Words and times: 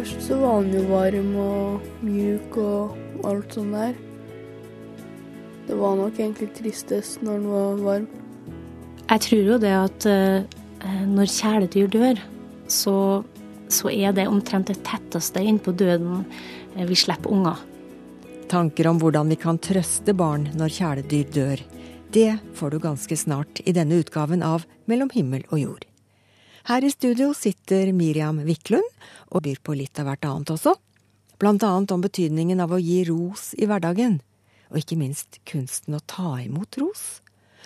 Først 0.00 0.22
så 0.24 0.36
var 0.40 0.62
han 0.62 0.70
jo 0.72 0.80
varm 0.88 1.32
og 1.36 1.88
mjuk 2.00 2.54
og 2.56 3.24
alt 3.28 3.52
sånt 3.52 3.74
der. 3.76 3.90
Det 5.66 5.76
var 5.76 5.98
nok 5.98 6.16
egentlig 6.16 6.46
tristest 6.56 7.20
når 7.20 7.34
han 7.34 7.48
var 7.52 7.82
varm. 7.84 8.06
Jeg 9.10 9.22
tror 9.26 9.50
jo 9.50 9.58
det 9.60 9.74
at 9.76 10.06
eh, 10.08 11.02
når 11.04 11.28
kjæledyr 11.34 11.92
dør, 11.92 12.22
så, 12.64 12.94
så 13.68 13.92
er 13.92 14.16
det 14.16 14.24
omtrent 14.30 14.72
det 14.72 14.78
tetteste 14.88 15.44
innpå 15.44 15.76
døden 15.76 16.24
eh, 16.78 16.88
vi 16.88 16.96
slipper 16.96 17.36
unger. 17.36 17.60
Tanker 18.48 18.88
om 18.88 19.04
hvordan 19.04 19.28
vi 19.28 19.40
kan 19.44 19.60
trøste 19.60 20.16
barn 20.16 20.48
når 20.56 20.78
kjæledyr 20.78 21.36
dør, 21.36 21.66
det 22.16 22.30
får 22.56 22.72
du 22.72 22.80
ganske 22.88 23.20
snart 23.26 23.60
i 23.68 23.76
denne 23.76 24.00
utgaven 24.00 24.40
av 24.40 24.64
Mellom 24.88 25.12
himmel 25.12 25.44
og 25.52 25.60
jord. 25.60 25.89
Her 26.70 26.84
i 26.84 26.90
studio 26.90 27.32
sitter 27.34 27.88
Miriam 27.90 28.36
Wiklund 28.46 28.86
og 29.34 29.42
byr 29.42 29.56
på 29.66 29.74
litt 29.74 29.98
av 29.98 30.06
hvert 30.06 30.26
annet 30.28 30.52
også. 30.54 30.76
Blant 31.42 31.64
annet 31.66 31.90
om 31.90 32.04
betydningen 32.04 32.62
av 32.62 32.70
å 32.70 32.78
gi 32.78 33.00
ros 33.08 33.48
i 33.58 33.66
hverdagen, 33.66 34.20
og 34.70 34.78
ikke 34.78 35.00
minst 35.00 35.40
kunsten 35.50 35.96
å 35.98 36.02
ta 36.06 36.36
imot 36.38 36.78
ros. 36.78 37.02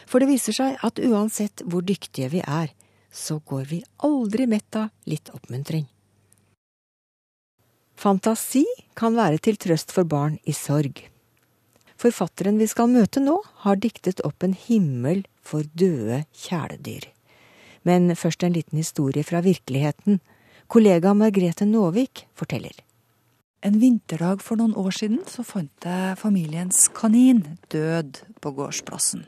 For 0.08 0.24
det 0.24 0.30
viser 0.30 0.56
seg 0.56 0.80
at 0.88 1.02
uansett 1.04 1.60
hvor 1.68 1.84
dyktige 1.84 2.30
vi 2.32 2.40
er, 2.40 2.72
så 3.12 3.42
går 3.44 3.68
vi 3.74 3.82
aldri 4.08 4.46
mett 4.48 4.78
av 4.80 4.88
litt 5.04 5.28
oppmuntring. 5.36 5.84
Fantasi 8.00 8.64
kan 8.96 9.20
være 9.20 9.42
til 9.44 9.60
trøst 9.60 9.92
for 9.92 10.08
barn 10.08 10.40
i 10.48 10.56
sorg. 10.56 11.02
Forfatteren 12.00 12.56
vi 12.56 12.72
skal 12.72 12.88
møte 12.88 13.20
nå, 13.20 13.36
har 13.68 13.76
diktet 13.84 14.24
opp 14.24 14.48
en 14.48 14.56
himmel 14.56 15.26
for 15.44 15.68
døde 15.76 16.24
kjæledyr. 16.32 17.13
Men 17.84 18.14
først 18.16 18.42
en 18.42 18.56
liten 18.56 18.80
historie 18.80 19.24
fra 19.24 19.42
virkeligheten. 19.44 20.20
Kollega 20.68 21.12
Margrethe 21.14 21.66
Nåvik 21.68 22.26
forteller. 22.34 22.74
En 23.64 23.78
vinterdag 23.80 24.42
for 24.44 24.60
noen 24.60 24.74
år 24.76 24.92
siden 24.92 25.22
så 25.28 25.44
fant 25.46 25.86
jeg 25.88 26.18
familiens 26.20 26.88
kanin 26.96 27.44
død 27.72 28.20
på 28.44 28.52
gårdsplassen. 28.56 29.24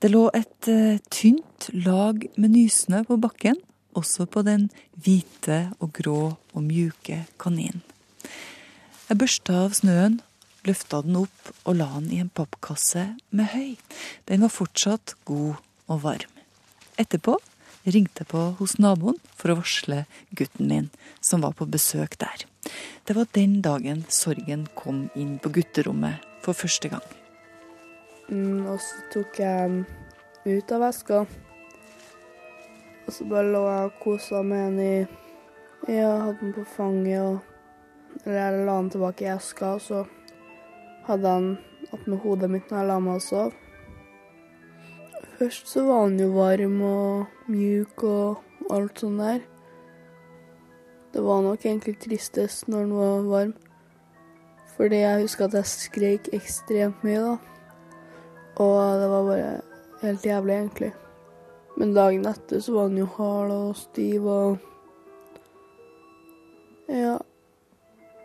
Det 0.00 0.12
lå 0.12 0.28
et 0.36 0.68
uh, 0.70 0.96
tynt 1.10 1.68
lag 1.74 2.22
med 2.38 2.54
nysnø 2.54 3.02
på 3.08 3.18
bakken, 3.20 3.58
også 3.98 4.28
på 4.30 4.44
den 4.46 4.68
hvite 4.94 5.72
og 5.82 5.92
grå 5.98 6.20
og 6.54 6.62
mjuke 6.62 7.24
kaninen. 7.40 7.82
Jeg 9.08 9.20
børsta 9.20 9.62
av 9.64 9.76
snøen, 9.76 10.20
løfta 10.68 11.02
den 11.04 11.16
opp 11.24 11.52
og 11.64 11.78
la 11.80 11.88
den 11.96 12.10
i 12.12 12.22
en 12.22 12.32
pappkasse 12.32 13.06
med 13.32 13.52
høy. 13.54 13.76
Den 14.28 14.44
var 14.44 14.52
fortsatt 14.52 15.16
god 15.28 15.56
og 15.88 16.04
varm. 16.04 16.37
Etterpå 16.98 17.36
ringte 17.86 18.24
jeg 18.24 18.30
på 18.32 18.40
hos 18.58 18.74
naboen 18.82 19.18
for 19.38 19.52
å 19.52 19.60
varsle 19.60 20.00
gutten 20.34 20.66
min, 20.66 20.88
som 21.22 21.44
var 21.46 21.54
på 21.54 21.68
besøk 21.70 22.16
der. 22.18 22.42
Det 23.06 23.14
var 23.14 23.28
den 23.36 23.60
dagen 23.62 24.02
sorgen 24.10 24.66
kom 24.74 25.04
inn 25.14 25.36
på 25.38 25.52
gutterommet 25.54 26.24
for 26.42 26.58
første 26.58 26.90
gang. 26.90 27.04
Mm, 28.28 28.66
og 28.66 28.80
så 28.82 29.04
tok 29.14 29.38
jeg 29.40 29.70
den 29.70 30.58
ut 30.58 30.74
av 30.74 30.82
veska. 30.88 31.20
Og 33.06 33.14
så 33.14 33.28
bare 33.30 33.54
lå 33.54 33.62
jeg 33.62 33.92
og 33.92 34.02
kosa 34.02 34.42
med 34.42 34.66
den 34.66 34.82
i 34.84 35.94
Jeg 35.94 36.04
hadde 36.04 36.40
den 36.42 36.52
på 36.52 36.64
fanget 36.68 37.22
og 37.22 37.38
Eller 38.24 38.38
jeg 38.40 38.66
la 38.66 38.74
den 38.80 38.90
tilbake 38.90 39.24
i 39.24 39.28
eska, 39.30 39.74
og 39.76 39.82
så 39.84 39.98
hadde 41.06 41.28
jeg 41.28 41.42
den 41.44 41.92
attmed 41.94 42.18
hodet 42.24 42.48
mitt 42.50 42.70
når 42.70 42.80
jeg 42.80 42.88
la 42.88 42.96
meg 43.04 43.20
og 43.20 43.22
sov. 43.22 43.52
Først 45.38 45.68
så 45.70 45.84
var 45.86 46.00
han 46.08 46.16
jo 46.18 46.32
varm 46.34 46.80
og 46.82 47.26
mjuk 47.46 48.02
og 48.02 48.72
alt 48.74 48.98
sånt 48.98 49.22
der. 49.22 49.44
Det 51.14 51.22
var 51.22 51.44
nok 51.44 51.62
egentlig 51.62 51.94
tristest 52.02 52.66
når 52.66 52.80
han 52.80 52.96
var 52.96 53.28
varm. 53.30 53.52
Fordi 54.74 54.98
jeg 55.04 55.22
husker 55.22 55.46
at 55.46 55.54
jeg 55.54 55.70
skreik 55.70 56.28
ekstremt 56.34 57.06
mye, 57.06 57.22
da. 57.22 57.36
Og 58.58 58.98
det 58.98 59.08
var 59.14 59.30
bare 59.30 59.54
helt 60.02 60.26
jævlig, 60.26 60.54
egentlig. 60.58 60.92
Men 61.78 61.94
dagen 61.94 62.26
etter 62.26 62.58
så 62.58 62.74
var 62.74 62.90
han 62.90 62.98
jo 62.98 63.08
hard 63.16 63.54
og 63.54 63.72
stiv 63.76 64.26
og 64.26 64.58
Ja. 66.88 67.18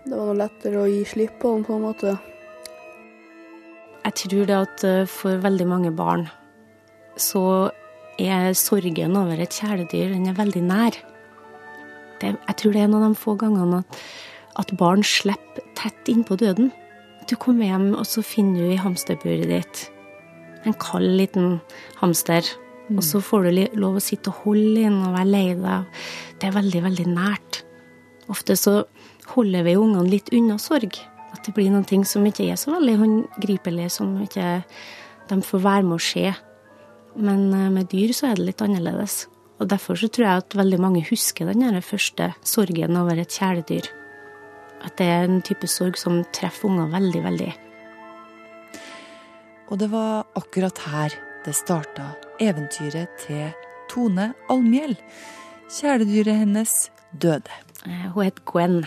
Det 0.04 0.18
var 0.18 0.32
noe 0.32 0.42
lettere 0.42 0.82
å 0.82 0.90
gi 0.90 1.04
slipp 1.06 1.38
på 1.40 1.54
han, 1.54 1.64
på 1.64 1.78
en 1.78 1.90
måte. 1.92 2.20
Jeg 4.04 4.16
tror 4.26 4.48
det 4.50 4.64
at 4.66 4.84
eh, 4.88 5.04
for 5.08 5.44
veldig 5.46 5.68
mange 5.68 5.92
barn 5.96 6.26
så 7.20 7.72
er 8.22 8.54
sorgen 8.58 9.18
over 9.18 9.42
et 9.42 9.56
kjæledyr 9.56 10.14
den 10.14 10.30
er 10.30 10.38
veldig 10.38 10.62
nær. 10.68 10.98
Det, 12.22 12.36
jeg 12.36 12.58
tror 12.60 12.74
det 12.74 12.82
er 12.82 12.88
en 12.88 12.98
av 13.00 13.08
de 13.08 13.20
få 13.20 13.36
gangene 13.40 13.82
at, 13.82 14.04
at 14.62 14.76
barn 14.80 15.04
slipper 15.04 15.66
tett 15.78 16.12
innpå 16.12 16.38
døden. 16.40 16.72
Du 17.30 17.36
kommer 17.40 17.68
hjem, 17.68 17.94
og 17.98 18.06
så 18.08 18.24
finner 18.26 18.62
du 18.62 18.74
i 18.74 18.80
hamsterburet 18.82 19.50
ditt 19.50 19.88
en 20.64 20.76
kald 20.80 21.18
liten 21.20 21.58
hamster. 22.00 22.46
Mm. 22.90 22.98
Og 22.98 23.04
så 23.04 23.22
får 23.24 23.48
du 23.48 23.80
lov 23.80 23.98
å 23.98 24.04
sitte 24.04 24.32
og 24.32 24.46
holde 24.46 24.86
inn 24.88 25.02
og 25.04 25.16
være 25.16 25.32
lei 25.32 25.46
deg. 25.60 26.04
Det 26.40 26.50
er 26.50 26.58
veldig, 26.58 26.84
veldig 26.88 27.08
nært. 27.12 27.64
Ofte 28.32 28.56
så 28.60 28.84
holder 29.34 29.66
vi 29.68 29.76
ungene 29.80 30.08
litt 30.12 30.32
unna 30.36 30.58
sorg. 30.62 31.00
At 31.34 31.44
det 31.48 31.56
blir 31.56 31.72
noen 31.74 31.88
ting 31.88 32.04
som 32.08 32.26
ikke 32.28 32.46
er 32.52 32.60
så 32.60 32.76
veldig 32.76 32.98
håndgripelig, 33.02 33.90
som 33.96 34.16
ikke 34.24 34.62
de 35.30 35.40
får 35.44 35.64
være 35.64 35.88
med 35.88 35.98
å 35.98 36.04
se. 36.04 36.34
Men 37.16 37.54
eh, 37.54 37.70
med 37.74 37.90
dyr 37.92 38.14
så 38.16 38.32
er 38.32 38.40
det 38.40 38.48
litt 38.52 38.64
annerledes. 38.64 39.28
Og 39.62 39.70
derfor 39.72 40.00
så 40.00 40.10
tror 40.12 40.28
jeg 40.28 40.44
at 40.44 40.56
veldig 40.58 40.80
mange 40.82 41.04
husker 41.08 41.52
den 41.52 41.82
første 41.82 42.34
sorgen 42.44 42.98
over 43.00 43.20
et 43.22 43.34
kjæledyr. 43.34 43.90
At 44.84 44.98
det 45.00 45.08
er 45.08 45.28
en 45.28 45.44
type 45.46 45.68
sorg 45.72 46.00
som 46.00 46.24
treffer 46.36 46.68
unger 46.68 46.90
veldig, 46.92 47.22
veldig. 47.24 47.52
Og 49.72 49.80
det 49.80 49.88
var 49.94 50.26
akkurat 50.38 50.82
her 50.90 51.16
det 51.46 51.56
starta 51.56 52.14
eventyret 52.44 53.12
til 53.24 53.54
Tone 53.92 54.34
Almhjell. 54.52 54.98
Kjæledyret 55.72 56.44
hennes 56.44 56.76
døde. 57.12 57.62
Eh, 57.86 58.10
hun 58.14 58.26
het 58.26 58.44
Gwen 58.50 58.84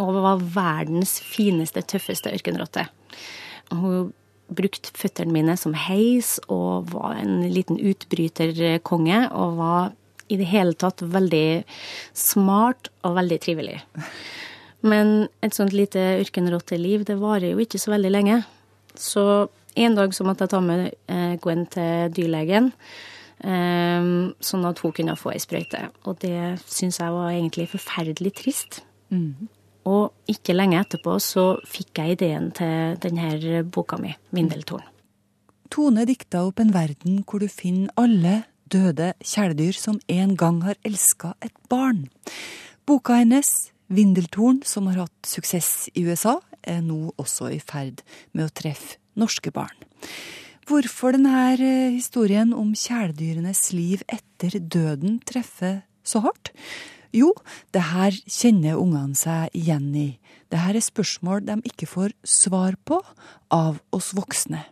og 0.00 0.16
var 0.24 0.42
verdens 0.54 1.18
fineste, 1.20 1.82
tøffeste 1.84 2.32
ørkenrotte. 2.32 2.86
Hun 3.70 4.12
brukte 4.56 4.92
føttene 4.96 5.34
mine 5.34 5.56
som 5.60 5.74
heis 5.76 6.36
og 6.52 6.92
var 6.92 7.18
en 7.20 7.42
liten 7.52 7.80
utbryterkonge. 7.80 9.24
Og 9.32 9.58
var 9.58 9.92
i 10.32 10.38
det 10.40 10.48
hele 10.48 10.76
tatt 10.78 11.02
veldig 11.04 11.62
smart 12.16 12.88
og 13.04 13.18
veldig 13.18 13.38
trivelig. 13.42 13.78
Men 14.82 15.28
et 15.44 15.54
sånt 15.54 15.74
lite 15.76 16.00
ørkenrotteliv, 16.22 17.04
det 17.06 17.20
varer 17.20 17.52
jo 17.52 17.62
ikke 17.62 17.80
så 17.80 17.92
veldig 17.94 18.12
lenge. 18.12 18.42
Så 18.98 19.24
en 19.78 19.96
dag 19.96 20.14
så 20.14 20.26
måtte 20.26 20.46
jeg 20.46 20.52
ta 20.52 20.60
med 20.64 20.88
eh, 21.08 21.34
Gwen 21.42 21.66
til 21.70 22.12
dyrlegen. 22.16 22.72
Um, 23.42 24.36
sånn 24.38 24.62
at 24.68 24.78
hun 24.84 24.92
kunne 24.94 25.16
få 25.18 25.32
ei 25.32 25.40
sprøyte. 25.42 25.88
Og 26.06 26.20
det 26.22 26.60
syns 26.70 27.00
jeg 27.00 27.14
var 27.14 27.32
egentlig 27.32 27.66
forferdelig 27.72 28.34
trist. 28.38 28.82
Mm. 29.10 29.48
Og 29.88 30.30
ikke 30.30 30.54
lenge 30.54 30.78
etterpå 30.78 31.16
så 31.22 31.56
fikk 31.66 31.98
jeg 31.98 32.16
ideen 32.16 32.50
til 32.54 32.96
denne 33.02 33.62
boka 33.64 33.98
mi, 33.98 34.14
'Vindeltorn'. 34.30 34.86
Tone 35.72 36.04
dikta 36.06 36.44
opp 36.46 36.60
en 36.60 36.74
verden 36.74 37.22
hvor 37.24 37.40
du 37.40 37.48
finner 37.48 37.90
alle 37.96 38.44
døde 38.68 39.12
kjæledyr 39.24 39.76
som 39.76 40.00
en 40.08 40.36
gang 40.36 40.62
har 40.62 40.76
elska 40.84 41.34
et 41.42 41.54
barn. 41.68 42.08
Boka 42.86 43.18
hennes, 43.18 43.72
'Vindeltorn', 43.88 44.62
som 44.64 44.86
har 44.86 45.06
hatt 45.06 45.26
suksess 45.26 45.90
i 45.94 46.04
USA, 46.04 46.38
er 46.62 46.80
nå 46.80 47.12
også 47.18 47.50
i 47.52 47.58
ferd 47.58 48.02
med 48.32 48.46
å 48.46 48.54
treffe 48.54 48.98
norske 49.18 49.50
barn. 49.50 49.74
Hvorfor 50.68 51.16
denne 51.16 51.56
eh, 51.58 51.90
historien 51.90 52.52
om 52.54 52.70
kjæledyrenes 52.78 53.72
liv 53.74 54.04
etter 54.06 54.60
døden 54.60 55.18
treffer 55.26 55.82
så 56.06 56.22
hardt? 56.22 56.52
Jo, 57.12 57.32
det 57.76 57.84
her 57.92 58.16
kjenner 58.24 58.80
ungene 58.80 59.16
seg 59.18 59.52
igjen 59.56 59.90
i. 59.96 60.08
Det 60.52 60.60
her 60.60 60.76
er 60.76 60.84
spørsmål 60.84 61.44
de 61.44 61.58
ikke 61.68 61.88
får 61.88 62.14
svar 62.28 62.78
på 62.88 63.02
av 63.52 63.82
oss 63.92 64.12
voksne. 64.16 64.64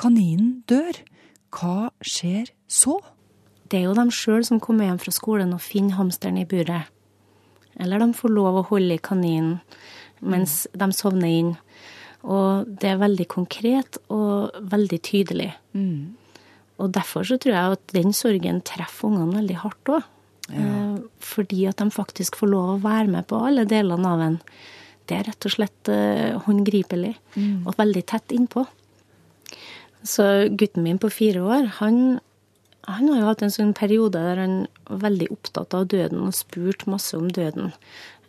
Kaninen 0.00 0.60
dør. 0.68 1.00
Hva 1.50 1.90
skjer 2.06 2.52
så? 2.70 3.00
Det 3.70 3.80
er 3.80 3.88
jo 3.88 3.96
dem 3.98 4.12
sjøl 4.14 4.44
som 4.46 4.60
kommer 4.62 4.86
hjem 4.86 5.00
fra 5.02 5.14
skolen 5.14 5.54
og 5.56 5.64
finner 5.64 5.98
hamsteren 5.98 6.38
i 6.38 6.46
buret. 6.48 6.86
Eller 7.80 8.02
de 8.02 8.12
får 8.14 8.32
lov 8.34 8.60
å 8.60 8.68
holde 8.70 8.96
i 8.96 9.02
kaninen 9.02 9.58
mens 10.20 10.66
de 10.76 10.88
sovner 10.92 11.32
inn. 11.32 11.52
Og 12.20 12.68
det 12.68 12.90
er 12.92 13.00
veldig 13.00 13.26
konkret 13.32 13.96
og 14.12 14.56
veldig 14.72 15.00
tydelig. 15.06 15.50
Mm. 15.72 16.16
Og 16.80 16.92
derfor 16.92 17.24
så 17.24 17.38
tror 17.40 17.56
jeg 17.56 17.76
at 17.76 17.94
den 17.96 18.12
sorgen 18.16 18.60
treffer 18.66 19.08
ungene 19.08 19.40
veldig 19.40 19.60
hardt 19.64 19.92
òg. 19.96 20.08
Ja. 20.50 20.66
Eh, 20.66 20.98
fordi 21.24 21.64
at 21.70 21.80
de 21.80 21.90
faktisk 21.94 22.38
får 22.40 22.52
lov 22.52 22.68
å 22.74 22.82
være 22.84 23.08
med 23.12 23.28
på 23.30 23.40
alle 23.46 23.66
delene 23.68 24.14
av 24.14 24.24
en. 24.24 24.38
Det 25.08 25.18
er 25.18 25.26
rett 25.26 25.46
og 25.46 25.52
slett 25.52 25.90
uh, 25.90 26.38
håndgripelig 26.46 27.16
mm. 27.34 27.66
og 27.66 27.74
veldig 27.80 28.02
tett 28.06 28.34
innpå. 28.34 28.62
Så 30.06 30.24
gutten 30.54 30.84
min 30.86 31.00
på 31.02 31.10
fire 31.12 31.42
år, 31.42 31.66
han, 31.80 32.20
Han 32.86 33.08
har 33.10 33.18
jo 33.18 33.26
hatt 33.26 33.42
en 33.44 33.52
sånn 33.52 33.74
periode 33.76 34.18
der 34.22 34.38
han 34.40 34.54
var 34.88 35.02
veldig 35.04 35.26
opptatt 35.34 35.74
av 35.76 35.88
døden 35.92 36.22
og 36.24 36.34
spurt 36.34 36.86
masse 36.88 37.12
om 37.18 37.28
døden. 37.28 37.74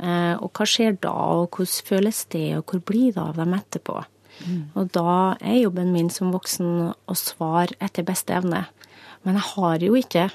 Eh, 0.02 0.34
og 0.42 0.52
hva 0.58 0.66
skjer 0.68 0.98
da, 1.02 1.14
og 1.14 1.56
hvordan 1.56 1.86
føles 1.88 2.26
det, 2.34 2.48
og 2.58 2.66
hvor 2.74 2.82
blir 2.90 3.14
det 3.14 3.22
av 3.22 3.40
dem 3.40 3.56
etterpå? 3.56 4.02
Mm. 4.42 4.62
Og 4.76 4.92
da 4.98 5.14
er 5.40 5.62
jobben 5.62 5.94
min 5.94 6.10
som 6.14 6.34
voksen 6.34 6.92
å 6.92 7.18
svare 7.18 7.78
etter 7.80 8.06
beste 8.06 8.36
evne. 8.36 8.66
Men 9.24 9.38
jeg 9.38 9.48
har 9.54 9.86
jo 9.86 9.98
ikke 10.00 10.28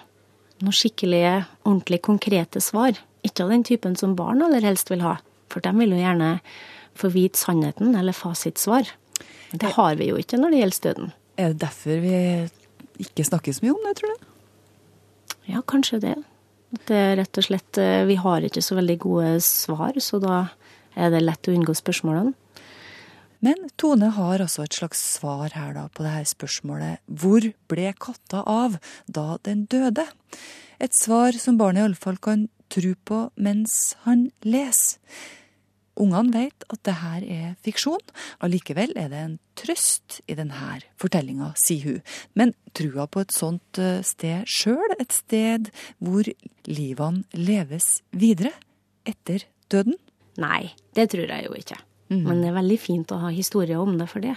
noen 0.62 0.74
skikkelige, 0.74 1.44
ordentlig 1.66 2.00
konkrete 2.06 2.62
svar. 2.64 2.98
Ikke 3.26 3.44
av 3.44 3.52
den 3.52 3.64
typen 3.66 3.96
som 3.98 4.16
barn 4.18 4.44
aller 4.44 4.64
helst 4.64 4.90
vil 4.92 5.04
ha. 5.04 5.18
For 5.52 5.64
de 5.64 5.72
vil 5.76 5.94
jo 5.94 6.00
gjerne 6.00 6.36
få 6.96 7.10
vite 7.12 7.40
sannheten 7.40 7.96
eller 7.98 8.16
fasitsvar. 8.16 8.88
Det 9.52 9.74
har 9.76 9.98
vi 10.00 10.10
jo 10.10 10.20
ikke 10.20 10.40
når 10.40 10.52
det 10.52 10.62
gjelder 10.62 10.86
døden. 10.86 11.12
Er 11.36 11.52
det 11.52 11.60
derfor 11.62 12.00
vi 12.02 12.16
ikke 13.04 13.26
snakker 13.28 13.52
så 13.52 13.64
mye 13.64 13.74
om 13.76 13.84
det, 13.84 13.94
tror 13.98 14.14
du? 14.14 14.32
Ja, 15.52 15.60
kanskje 15.62 16.00
det. 16.02 16.16
Det 16.88 16.96
er 16.96 17.14
rett 17.20 17.38
og 17.38 17.46
slett 17.46 17.78
eh, 17.78 18.02
Vi 18.08 18.16
har 18.18 18.44
ikke 18.44 18.64
så 18.64 18.74
veldig 18.78 18.96
gode 19.04 19.28
svar, 19.44 19.94
så 20.02 20.18
da 20.22 20.40
er 20.98 21.12
det 21.12 21.22
lett 21.22 21.48
å 21.48 21.54
unngå 21.54 21.76
spørsmålene. 21.76 22.34
Men 23.46 23.68
Tone 23.78 24.08
har 24.16 24.42
altså 24.42 24.64
et 24.64 24.74
slags 24.74 24.98
svar 25.14 25.52
her 25.54 25.74
da 25.76 25.84
på 25.94 26.02
det 26.02 26.14
her 26.16 26.26
spørsmålet 26.26 27.02
hvor 27.20 27.44
ble 27.70 27.92
katta 28.02 28.40
av 28.42 28.74
da 29.06 29.36
den 29.46 29.68
døde? 29.70 30.02
Et 30.82 30.94
svar 30.96 31.36
som 31.38 31.58
barnet 31.60 31.84
iallfall 31.84 32.18
kan 32.18 32.48
tro 32.74 32.90
på 33.06 33.20
mens 33.38 33.94
han 34.02 34.30
leser. 34.42 34.98
Ungene 35.96 36.34
vet 36.34 36.66
at 36.68 36.82
det 36.84 36.94
her 37.00 37.22
er 37.24 37.54
fiksjon, 37.64 38.02
allikevel 38.44 38.90
er 39.00 39.08
det 39.12 39.20
en 39.22 39.38
trøst 39.56 40.18
i 40.28 40.36
denne 40.36 40.74
fortellinga, 41.00 41.54
sier 41.56 41.86
hun. 41.86 42.02
Men 42.36 42.52
trua 42.76 43.06
på 43.08 43.24
et 43.24 43.32
sånt 43.32 43.80
eh, 43.80 44.02
sted 44.04 44.44
sjøl, 44.44 44.98
et 44.98 45.16
sted 45.16 45.70
hvor 46.04 46.28
livene 46.68 47.24
leves 47.32 48.02
videre 48.12 48.52
etter 49.08 49.48
døden? 49.72 49.96
Nei, 50.36 50.66
det 50.98 51.08
tror 51.14 51.30
jeg 51.32 51.48
jo 51.48 51.56
ikke. 51.56 51.80
Mm. 52.10 52.22
Men 52.22 52.42
det 52.42 52.50
er 52.50 52.58
veldig 52.60 52.78
fint 52.78 53.12
å 53.12 53.20
ha 53.24 53.32
historier 53.34 53.82
om 53.82 53.96
det 53.98 54.08
for 54.10 54.22
det. 54.22 54.36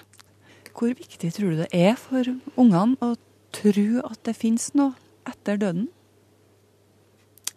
Hvor 0.73 0.93
viktig 0.95 1.31
tror 1.35 1.53
du 1.53 1.61
det 1.63 1.69
er 1.75 1.97
for 1.99 2.25
ungene 2.55 2.95
å 3.03 3.15
tro 3.55 4.03
at 4.07 4.21
det 4.25 4.35
fins 4.37 4.71
noe 4.77 4.95
etter 5.29 5.59
døden? 5.59 5.89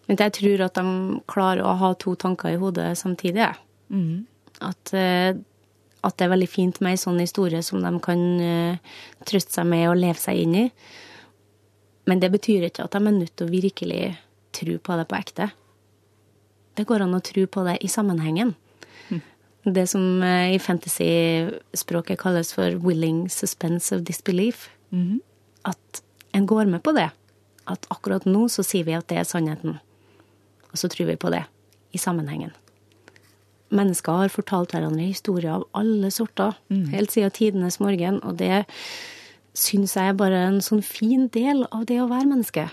Men 0.08 0.18
jeg 0.18 0.34
tror 0.40 0.64
at 0.66 0.76
de 0.76 1.22
klarer 1.30 1.62
å 1.64 1.76
ha 1.78 1.92
to 1.94 2.16
tanker 2.18 2.52
i 2.52 2.58
hodet 2.60 2.90
samtidig. 2.98 3.46
Mm. 3.94 4.26
At, 4.60 4.92
eh, 4.96 5.30
at, 6.02 6.16
det 6.18 6.26
er 6.26 6.32
veldig 6.34 6.50
fint 6.50 6.82
med 6.82 6.96
ei 6.96 7.00
sånn 7.00 7.22
historie 7.22 7.62
som 7.64 7.80
de 7.84 7.92
kan 8.02 8.20
uh, 8.42 8.98
trøste 9.28 9.54
seg 9.54 9.68
med 9.70 9.86
og 9.88 10.00
leve 10.00 10.18
seg 10.20 10.42
inn 10.42 10.58
i. 10.58 10.66
Men 12.10 12.20
det 12.20 12.32
betyr 12.34 12.66
ikke 12.66 12.88
at 12.88 12.96
de 12.96 13.00
er 13.00 13.14
nødt 13.14 13.36
til 13.38 13.46
å 13.46 13.54
virkelig 13.54 14.02
tro 14.52 14.76
på 14.82 14.98
det 14.98 15.06
på 15.08 15.18
ekte. 15.20 15.48
Det 16.76 16.88
går 16.88 17.06
an 17.06 17.14
å 17.14 17.22
tro 17.24 17.46
på 17.46 17.64
det 17.68 17.78
i 17.86 17.90
sammenhengen 17.92 18.56
det 19.64 19.86
som 19.86 20.22
i 20.24 20.58
fantasy-språket 20.58 22.18
kalles 22.18 22.52
for 22.54 22.74
'willing 22.82 23.28
suspense 23.30 23.94
of 23.94 24.02
disbelief'. 24.02 24.68
Mm 24.90 25.08
-hmm. 25.08 25.20
At 25.64 26.02
en 26.32 26.46
går 26.46 26.64
med 26.64 26.82
på 26.82 26.92
det. 26.92 27.10
At 27.66 27.86
akkurat 27.90 28.26
nå 28.26 28.48
så 28.48 28.62
sier 28.62 28.84
vi 28.84 28.96
at 28.96 29.08
det 29.08 29.18
er 29.18 29.28
sannheten. 29.28 29.78
Og 30.72 30.78
så 30.78 30.88
tror 30.88 31.06
vi 31.06 31.16
på 31.16 31.30
det 31.30 31.44
i 31.92 32.00
sammenhengen. 32.00 32.52
Mennesker 33.72 34.24
har 34.24 34.32
fortalt 34.32 34.74
hverandre 34.74 35.06
historier 35.08 35.54
av 35.54 35.64
alle 35.76 36.10
sorter 36.12 36.56
mm. 36.68 36.86
helt 36.92 37.12
siden 37.12 37.32
tidenes 37.32 37.78
morgen, 37.80 38.20
og 38.22 38.36
det 38.40 38.64
syns 39.56 39.96
jeg 39.96 40.12
er 40.12 40.16
bare 40.16 40.42
en 40.48 40.60
sånn 40.64 40.82
fin 40.84 41.28
del 41.32 41.64
av 41.70 41.86
det 41.88 42.00
å 42.02 42.08
være 42.10 42.28
menneske. 42.28 42.66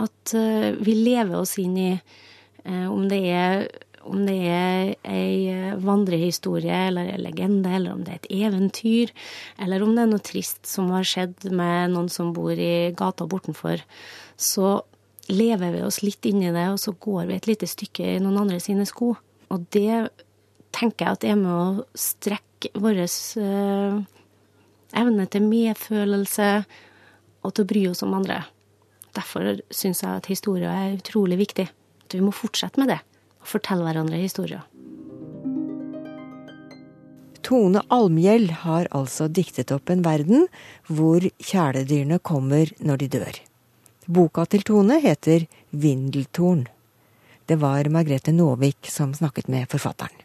At 0.00 0.34
uh, 0.36 0.72
vi 0.84 0.96
lever 0.98 1.36
oss 1.38 1.56
inn 1.60 1.76
i 1.80 1.90
uh, 1.94 2.88
om 2.92 3.06
det 3.08 3.22
er 3.30 3.66
om 4.04 4.24
det 4.26 4.36
er 4.50 4.90
ei 5.08 5.48
eh, 5.50 5.76
vandrehistorie 5.80 6.76
eller 6.88 7.12
en 7.14 7.22
legende, 7.24 7.72
eller 7.76 7.94
om 7.94 8.02
det 8.04 8.12
er 8.12 8.20
et 8.20 8.32
eventyr, 8.46 9.12
eller 9.62 9.84
om 9.84 9.94
det 9.94 10.04
er 10.04 10.10
noe 10.10 10.24
trist 10.24 10.68
som 10.68 10.90
har 10.94 11.06
skjedd 11.08 11.48
med 11.50 11.94
noen 11.94 12.10
som 12.12 12.32
bor 12.36 12.52
i 12.52 12.92
gata 12.96 13.26
bortenfor, 13.30 13.82
så 14.36 14.76
lever 15.32 15.72
vi 15.72 15.84
oss 15.86 16.02
litt 16.04 16.26
inn 16.28 16.42
i 16.44 16.52
det, 16.52 16.66
og 16.72 16.80
så 16.80 16.92
går 16.92 17.30
vi 17.30 17.38
et 17.38 17.48
lite 17.48 17.68
stykke 17.70 18.16
i 18.16 18.20
noen 18.22 18.42
andre 18.44 18.60
sine 18.60 18.84
sko. 18.88 19.14
Og 19.54 19.68
det 19.72 20.10
tenker 20.74 21.06
jeg 21.06 21.18
at 21.18 21.28
er 21.28 21.38
med 21.40 21.54
å 21.54 21.86
strekke 21.96 22.74
vår 22.80 23.00
uh, 23.06 24.02
evne 25.00 25.26
til 25.30 25.46
medfølelse 25.46 26.50
og 27.44 27.54
til 27.54 27.64
å 27.64 27.70
bry 27.72 27.86
oss 27.92 28.04
om 28.04 28.16
andre. 28.18 28.42
Derfor 29.16 29.62
syns 29.72 30.02
jeg 30.02 30.20
at 30.20 30.28
historie 30.28 30.68
er 30.68 30.98
utrolig 30.98 31.38
viktig. 31.40 31.68
At 32.04 32.16
vi 32.16 32.24
må 32.24 32.34
fortsette 32.34 32.82
med 32.82 32.92
det 32.92 33.00
og 33.44 33.50
fortelle 33.52 33.84
hverandre 33.84 34.18
historier. 34.22 34.64
Tone 37.44 37.82
Almgjell 37.92 38.48
har 38.64 38.88
altså 38.96 39.28
diktet 39.28 39.72
opp 39.74 39.90
en 39.92 40.04
verden 40.04 40.46
hvor 40.88 41.20
kjæledyrene 41.20 42.16
kommer 42.24 42.72
når 42.80 43.02
de 43.02 43.08
dør. 43.18 43.40
Boka 44.08 44.46
til 44.48 44.64
Tone 44.64 44.96
heter 45.00 45.44
Vindeltorn. 45.70 46.64
Det 47.44 47.58
var 47.60 47.88
Margrethe 47.92 48.32
Nåvik 48.32 48.88
som 48.88 49.12
snakket 49.12 49.50
med 49.52 49.68
forfatteren. 49.68 50.16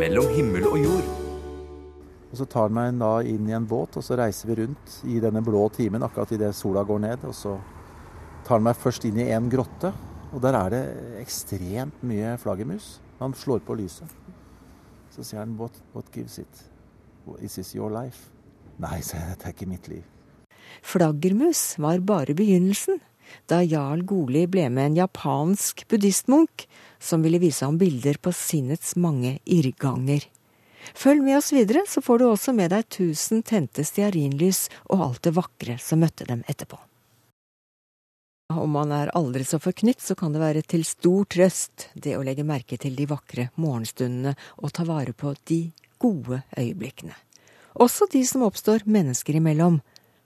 Mellom 0.00 0.26
himmel 0.34 0.66
og 0.66 0.80
jord. 0.82 1.12
Og 2.32 2.38
Så 2.38 2.48
tar 2.50 2.74
man 2.74 2.98
da 2.98 3.20
inn 3.22 3.46
i 3.46 3.54
en 3.54 3.66
båt, 3.70 3.94
og 3.94 4.02
så 4.02 4.18
reiser 4.18 4.50
vi 4.50 4.56
rundt 4.64 4.96
i 5.06 5.20
denne 5.22 5.38
blå 5.46 5.68
timen 5.70 6.02
akkurat 6.02 6.32
idet 6.34 6.50
sola 6.58 6.82
går 6.82 6.98
ned. 7.06 7.28
Og 7.30 7.34
så 7.34 7.54
tar 8.42 8.58
han 8.58 8.66
meg 8.66 8.74
først 8.82 9.06
inn 9.06 9.20
i 9.22 9.28
en 9.30 9.46
grotte, 9.50 9.92
og 10.34 10.42
der 10.42 10.56
er 10.58 10.72
det 10.74 10.84
ekstremt 11.20 12.02
mye 12.02 12.34
flaggermus. 12.42 12.98
Han 13.20 13.34
slår 13.38 13.62
på 13.62 13.76
lyset. 13.78 14.10
Så 15.14 15.22
sier 15.22 15.44
han 15.44 15.54
what, 15.60 15.76
what 15.94 16.10
gives 16.12 16.40
it? 16.42 16.64
Is 17.40 17.54
this 17.54 17.74
your 17.76 17.92
life? 17.94 18.30
Nei, 18.82 18.98
sier 19.00 19.22
jeg, 19.22 19.36
dette 19.36 19.48
er 19.48 19.54
ikke 19.54 19.70
mitt 19.70 19.88
liv. 19.88 20.02
Flaggermus 20.82 21.76
var 21.78 22.02
bare 22.02 22.34
begynnelsen. 22.36 22.98
Da 23.48 23.62
Jarl 23.62 24.02
Goli 24.04 24.44
ble 24.50 24.66
med 24.68 24.90
en 24.90 24.98
japansk 25.04 25.86
buddhistmunk 25.88 26.66
som 27.00 27.22
ville 27.24 27.40
vise 27.40 27.64
ham 27.64 27.78
bilder 27.80 28.18
på 28.20 28.34
sinnets 28.34 28.96
mange 29.00 29.38
irrganger. 29.46 30.26
Følg 30.92 31.22
med 31.24 31.38
oss 31.38 31.54
videre, 31.54 31.86
så 31.88 32.02
får 32.04 32.20
du 32.20 32.26
også 32.28 32.52
med 32.52 32.74
deg 32.74 32.90
tusen 32.92 33.40
tente 33.46 33.86
stearinlys 33.86 34.66
og 34.90 35.06
alt 35.06 35.22
det 35.24 35.32
vakre 35.38 35.78
som 35.80 36.04
møtte 36.04 36.28
dem 36.28 36.44
etterpå. 36.50 36.76
Om 38.52 38.74
man 38.76 38.90
er 38.92 39.08
aldri 39.16 39.40
så 39.48 39.56
forknytt, 39.56 40.02
så 40.04 40.12
kan 40.14 40.34
det 40.34 40.40
være 40.42 40.60
til 40.68 40.82
stor 40.84 41.24
trøst 41.32 41.86
det 41.96 42.12
å 42.12 42.24
legge 42.26 42.44
merke 42.44 42.76
til 42.76 42.92
de 42.92 43.06
vakre 43.08 43.46
morgenstundene 43.56 44.34
og 44.60 44.72
ta 44.76 44.84
vare 44.84 45.14
på 45.16 45.32
de 45.48 45.70
gode 45.96 46.42
øyeblikkene. 46.52 47.16
Også 47.80 48.04
de 48.12 48.20
som 48.28 48.44
oppstår 48.44 48.84
mennesker 48.84 49.38
imellom, 49.40 49.78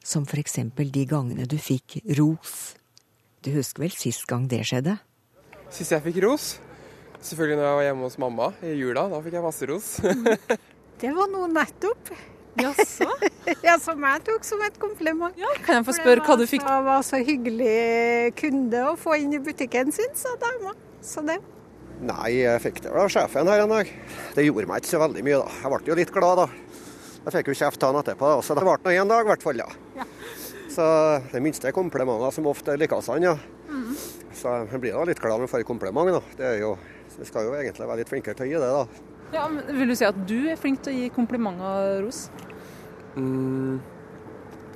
som 0.03 0.27
for 0.27 0.43
eksempel 0.43 0.91
de 0.91 1.05
gangene 1.07 1.47
du 1.47 1.55
fikk 1.63 2.01
ros. 2.19 2.75
Du 3.47 3.53
husker 3.55 3.85
vel 3.87 3.95
sist 3.95 4.27
gang 4.27 4.49
det 4.51 4.65
skjedde? 4.67 4.97
Sist 5.71 5.95
jeg 5.95 6.03
fikk 6.09 6.19
ros? 6.27 6.57
Selvfølgelig 7.23 7.61
når 7.61 7.69
jeg 7.69 7.79
var 7.79 7.87
hjemme 7.87 8.09
hos 8.09 8.19
mamma 8.19 8.51
i 8.67 8.75
jula. 8.81 9.07
Da 9.13 9.23
fikk 9.23 9.39
jeg 9.39 9.47
masse 9.47 9.71
ros. 9.71 9.93
det 11.05 11.15
var 11.15 11.31
nå 11.31 11.47
nettopp. 11.55 12.13
Jaså? 12.59 13.07
ja, 13.67 13.77
som 13.83 14.03
jeg 14.03 14.25
tok 14.27 14.47
som 14.47 14.63
et 14.67 14.79
kompliment. 14.81 15.37
Ja, 15.39 15.51
kan 15.65 15.81
jeg 15.81 15.87
få 15.89 15.95
spørre 15.99 16.25
hva 16.27 16.39
du 16.41 16.47
fikk? 16.49 16.65
Det 16.67 16.81
var 16.89 17.05
så 17.07 17.21
hyggelig 17.23 17.77
kunde 18.39 18.83
å 18.91 18.97
få 18.99 19.19
inn 19.23 19.37
i 19.37 19.43
butikken 19.43 19.95
sin, 19.95 20.11
sa 20.19 20.35
dama. 20.41 20.75
Så 21.05 21.23
det. 21.27 21.39
Nei, 21.99 22.31
jeg 22.45 22.63
fikk 22.63 22.83
det 22.85 22.93
av 22.95 23.11
sjefen 23.11 23.49
her 23.51 23.65
en 23.65 23.73
dag. 23.75 23.89
Det 24.37 24.45
gjorde 24.47 24.71
meg 24.71 24.83
ikke 24.83 24.93
så 24.93 25.03
veldig 25.03 25.25
mye, 25.27 25.41
da. 25.43 25.55
Jeg 25.63 25.73
ble 25.75 25.91
jo 25.91 25.99
litt 25.99 26.13
glad, 26.15 26.45
da. 26.45 26.47
Jeg 27.25 27.35
fikk 27.35 27.51
jo 27.51 27.57
kjeft 27.59 27.83
av 27.83 27.93
han 27.93 28.01
etterpå, 28.05 28.31
så 28.47 28.55
det 28.55 28.63
ble 28.65 28.77
nå 28.85 28.95
én 28.95 29.11
dag, 29.11 29.27
i 29.27 29.33
hvert 29.33 29.43
fall. 29.45 29.59
Ja. 29.61 29.67
ja. 29.99 30.07
Så 30.73 30.87
det 31.33 31.43
minste 31.43 31.73
komplimenter 31.75 32.35
som 32.35 32.47
ofte 32.51 32.77
likes 32.79 33.11
han, 33.11 33.27
ja. 33.27 33.35
Mm. 33.69 33.91
Så 34.39 34.55
jeg 34.71 34.83
blir 34.85 34.95
da 34.95 35.07
litt 35.09 35.21
glad 35.23 35.41
når 35.41 35.49
jeg 35.49 35.55
får 35.57 35.67
kompliment, 35.69 36.15
da. 36.15 36.23
Det 36.39 36.47
er 36.53 36.61
jo, 36.63 36.77
vi 37.19 37.27
skal 37.27 37.49
jo 37.49 37.57
egentlig 37.59 37.89
være 37.91 38.03
litt 38.05 38.13
flinkere 38.13 38.39
til 38.39 38.47
å 38.47 38.51
gi 38.53 38.61
det, 38.63 38.71
da. 38.79 39.08
Ja, 39.33 39.49
men 39.49 39.65
Vil 39.77 39.91
du 39.93 39.97
si 39.99 40.07
at 40.09 40.19
du 40.29 40.37
er 40.49 40.59
flink 40.61 40.83
til 40.85 40.95
å 40.95 41.01
gi 41.03 41.09
komplimenter 41.13 41.67
og 41.69 42.07
ros? 42.07 42.21
Mm, 43.19 43.81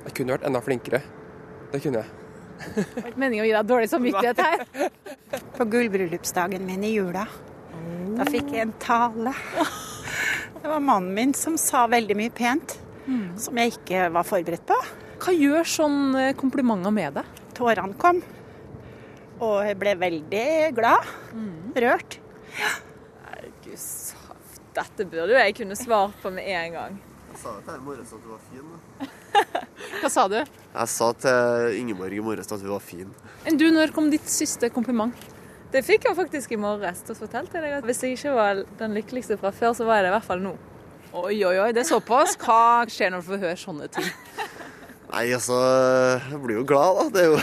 jeg 0.03 0.17
kunne 0.17 0.35
vært 0.35 0.45
enda 0.49 0.61
flinkere. 0.63 1.01
Det 1.71 1.81
kunne 1.83 2.03
jeg. 2.03 2.19
Det 2.63 2.83
var 2.95 3.09
ikke 3.09 3.21
meningen 3.23 3.43
å 3.43 3.47
gi 3.47 3.55
deg 3.55 3.71
dårlig 3.71 3.89
samvittighet 3.91 4.41
her. 4.43 4.91
På 5.57 5.65
gullbryllupsdagen 5.67 6.65
min 6.67 6.85
i 6.85 6.93
jula, 6.93 7.25
da 8.13 8.27
fikk 8.29 8.53
jeg 8.53 8.67
en 8.67 8.75
tale. 8.81 9.33
Det 10.59 10.69
var 10.69 10.83
mannen 10.85 11.11
min 11.17 11.33
som 11.35 11.57
sa 11.59 11.87
veldig 11.91 12.15
mye 12.15 12.31
pent, 12.33 12.77
mm. 13.07 13.33
som 13.41 13.57
jeg 13.59 13.73
ikke 13.73 14.05
var 14.13 14.27
forberedt 14.27 14.67
på. 14.69 14.77
Hva 15.23 15.33
gjør 15.35 15.67
sånn 15.67 15.99
komplimenter 16.39 16.93
med 16.93 17.17
deg? 17.19 17.43
Tårene 17.57 17.97
kom, 17.99 18.21
og 19.43 19.59
jeg 19.65 19.77
ble 19.81 19.97
veldig 19.99 20.47
glad. 20.77 21.13
Mm. 21.33 21.53
Rørt. 21.83 22.19
Ja. 22.59 22.73
Gud, 23.63 23.79
dette 24.75 25.05
burde 25.09 25.33
jo 25.33 25.39
jeg 25.39 25.55
kunne 25.57 25.77
svart 25.79 26.15
på 26.23 26.31
med 26.33 26.47
en 26.49 26.77
gang 26.77 26.97
Jeg 27.33 27.39
sa 27.41 27.53
det 27.57 27.63
til 27.67 27.85
morges 27.85 28.13
at 28.13 28.23
du 28.23 28.31
var 28.31 28.41
fin. 28.49 28.67
Hva 30.01 30.09
sa 30.13 30.25
du? 30.29 30.39
Jeg 30.43 30.89
sa 30.93 31.07
til 31.23 31.77
Ingeborg 31.79 32.17
i 32.17 32.25
morges 32.25 32.51
at 32.53 32.61
hun 32.61 32.73
var 32.75 32.83
fin. 32.83 33.13
Enn 33.49 33.57
du, 33.57 33.65
når 33.73 33.93
kom 33.95 34.11
ditt 34.13 34.27
siste 34.29 34.69
kompliment? 34.73 35.17
Det 35.73 35.81
fikk 35.81 36.05
jeg 36.05 36.17
faktisk 36.19 36.53
i 36.53 36.59
morges. 36.61 37.01
Da 37.07 37.15
fortalte 37.17 37.57
jeg 37.57 37.65
deg 37.65 37.79
at 37.79 37.87
hvis 37.87 38.03
jeg 38.05 38.19
ikke 38.19 38.35
var 38.37 38.61
den 38.77 38.93
lykkeligste 38.93 39.39
fra 39.41 39.49
før, 39.55 39.73
så 39.73 39.87
var 39.87 39.99
jeg 39.99 40.05
det 40.05 40.11
i 40.11 40.15
hvert 40.19 40.27
fall 40.27 40.43
nå. 40.43 40.53
Oi, 41.13 41.39
oi, 41.45 41.55
oi, 41.61 41.71
det 41.73 41.81
er 41.81 41.89
såpass. 41.89 42.35
Hva 42.41 42.85
skjer 42.89 43.13
når 43.13 43.23
du 43.23 43.31
får 43.31 43.41
høre 43.47 43.57
sånne 43.63 43.89
ting? 43.93 44.11
Nei, 45.13 45.27
altså 45.35 45.57
Jeg 46.29 46.39
blir 46.41 46.57
jo 46.57 46.65
glad, 46.69 46.99
da. 46.99 47.05
Det 47.13 47.23
er 47.23 47.29
jo, 47.29 47.41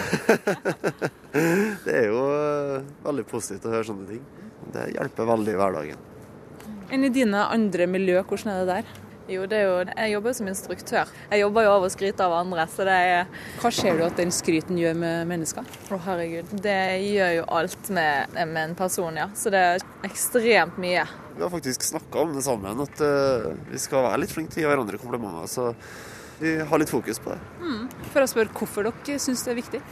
det 1.87 1.97
er 2.01 2.07
jo 2.11 2.23
eh, 2.35 2.89
veldig 3.07 3.27
positivt 3.31 3.67
å 3.67 3.75
høre 3.75 3.87
sånne 3.91 4.09
ting. 4.11 4.25
Det 4.75 4.89
hjelper 4.95 5.31
veldig 5.31 5.55
i 5.55 5.61
hverdagen. 5.61 6.10
Enn 6.91 7.07
i 7.07 7.13
dine 7.15 7.45
andre 7.47 7.87
miljø, 7.87 8.19
hvordan 8.27 8.51
er 8.51 8.65
det 8.65 8.75
der? 8.75 8.99
Jo, 9.31 9.45
det 9.47 9.61
er 9.61 9.69
jo 9.69 9.75
Jeg 9.95 10.11
jobber 10.11 10.33
jo 10.33 10.37
som 10.41 10.49
instruktør. 10.51 11.11
Jeg 11.31 11.43
jobber 11.45 11.63
jo 11.63 11.75
av 11.77 11.85
å 11.87 11.91
skryte 11.93 12.25
av 12.25 12.33
andre, 12.35 12.65
så 12.67 12.87
det 12.89 12.97
er 13.13 13.29
Hva 13.63 13.71
ser 13.75 13.99
du 13.99 14.03
at 14.09 14.19
den 14.19 14.33
skryten 14.35 14.79
gjør 14.81 14.97
med 14.99 15.31
mennesker? 15.31 15.69
Å, 15.87 16.01
herregud. 16.09 16.51
Det 16.65 16.81
gjør 17.05 17.37
jo 17.37 17.47
alt 17.61 17.93
med, 17.95 18.35
med 18.41 18.63
en 18.65 18.75
person, 18.79 19.23
ja. 19.23 19.29
Så 19.39 19.55
det 19.55 19.63
er 19.69 19.87
ekstremt 20.09 20.81
mye. 20.83 21.07
Vi 21.37 21.45
har 21.45 21.53
faktisk 21.53 21.87
snakka 21.87 22.25
om 22.25 22.35
det 22.35 22.43
sammen, 22.43 22.83
at 22.83 23.05
uh, 23.07 23.53
vi 23.71 23.79
skal 23.79 24.09
være 24.09 24.25
litt 24.25 24.35
flinke 24.35 24.57
til 24.57 24.65
å 24.65 24.67
gi 24.67 24.73
hverandre 24.73 24.99
komplimenter. 24.99 25.47
Så 25.53 25.71
vi 26.43 26.59
har 26.67 26.83
litt 26.83 26.91
fokus 26.91 27.23
på 27.23 27.31
det. 27.31 27.39
Mm. 27.63 27.87
For 28.11 28.25
å 28.25 28.31
spørre 28.35 28.57
hvorfor 28.57 28.91
dere 28.91 29.23
syns 29.23 29.47
det 29.47 29.55
er 29.55 29.63
viktig? 29.63 29.85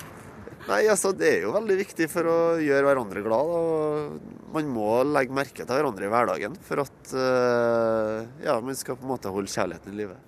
Nei, 0.69 0.83
altså 0.93 1.15
Det 1.17 1.29
er 1.29 1.45
jo 1.47 1.55
veldig 1.55 1.77
viktig 1.81 2.09
for 2.13 2.29
å 2.29 2.39
gjøre 2.61 2.91
hverandre 2.91 3.25
glad. 3.25 3.53
og 3.59 4.55
Man 4.55 4.69
må 4.73 5.03
legge 5.09 5.35
merke 5.35 5.65
til 5.65 5.73
hverandre 5.73 6.09
i 6.09 6.13
hverdagen 6.13 6.57
for 6.65 6.85
at 6.85 7.13
uh, 7.17 8.27
ja, 8.45 8.59
man 8.61 8.77
skal 8.77 8.99
på 8.99 9.07
en 9.07 9.15
måte 9.15 9.33
holde 9.33 9.53
kjærligheten 9.53 9.95
i 9.95 10.03
live. 10.03 10.19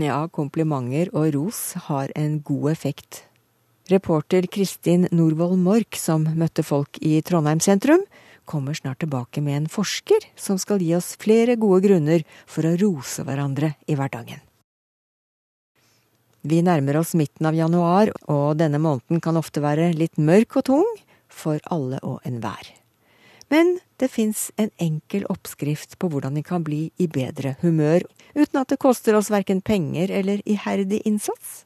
Ja, 0.00 0.24
komplimenter 0.26 1.12
og 1.14 1.30
ros 1.36 1.62
har 1.86 2.12
en 2.18 2.40
god 2.44 2.72
effekt. 2.72 3.22
Reporter 3.92 4.48
Kristin 4.48 5.08
Norvoll 5.12 5.58
Mork, 5.60 5.96
som 6.00 6.24
møtte 6.24 6.64
folk 6.64 6.98
i 7.04 7.18
Trondheim 7.24 7.60
sentrum, 7.60 8.04
kommer 8.48 8.76
snart 8.76 9.00
tilbake 9.04 9.40
med 9.44 9.58
en 9.58 9.68
forsker 9.72 10.26
som 10.36 10.58
skal 10.60 10.82
gi 10.84 10.94
oss 10.96 11.14
flere 11.20 11.56
gode 11.60 11.84
grunner 11.86 12.24
for 12.44 12.66
å 12.68 12.74
rose 12.80 13.24
hverandre 13.24 13.74
i 13.88 13.96
hverdagen. 13.96 14.42
Vi 16.44 16.60
nærmer 16.60 16.98
oss 17.00 17.14
midten 17.16 17.48
av 17.48 17.56
januar, 17.56 18.10
og 18.28 18.58
denne 18.60 18.76
måneden 18.82 19.22
kan 19.24 19.38
ofte 19.40 19.62
være 19.64 19.94
litt 19.96 20.18
mørk 20.20 20.58
og 20.60 20.66
tung 20.68 20.88
for 21.32 21.60
alle 21.72 22.00
og 22.04 22.20
enhver. 22.28 22.68
Men 23.52 23.78
det 24.00 24.10
fins 24.12 24.50
en 24.60 24.68
enkel 24.82 25.24
oppskrift 25.32 25.96
på 26.00 26.10
hvordan 26.12 26.36
vi 26.36 26.44
kan 26.44 26.64
bli 26.66 26.82
i 27.00 27.08
bedre 27.08 27.54
humør, 27.62 28.04
uten 28.36 28.60
at 28.60 28.72
det 28.72 28.80
koster 28.82 29.16
oss 29.16 29.32
verken 29.32 29.62
penger 29.64 30.12
eller 30.12 30.42
iherdig 30.44 31.00
innsats. 31.08 31.62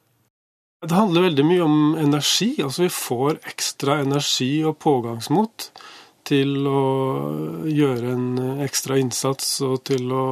Det 0.79 0.95
handler 0.95 1.27
veldig 1.27 1.43
mye 1.43 1.63
om 1.65 1.79
energi. 1.99 2.53
Altså 2.63 2.85
vi 2.85 2.93
får 2.93 3.41
ekstra 3.51 3.99
energi 4.05 4.61
og 4.63 4.77
pågangsmot 4.79 5.71
til 6.29 6.67
å 6.69 6.83
gjøre 7.67 8.13
en 8.13 8.61
ekstra 8.63 8.99
innsats 9.01 9.57
og 9.65 9.81
til 9.89 10.13
å 10.13 10.27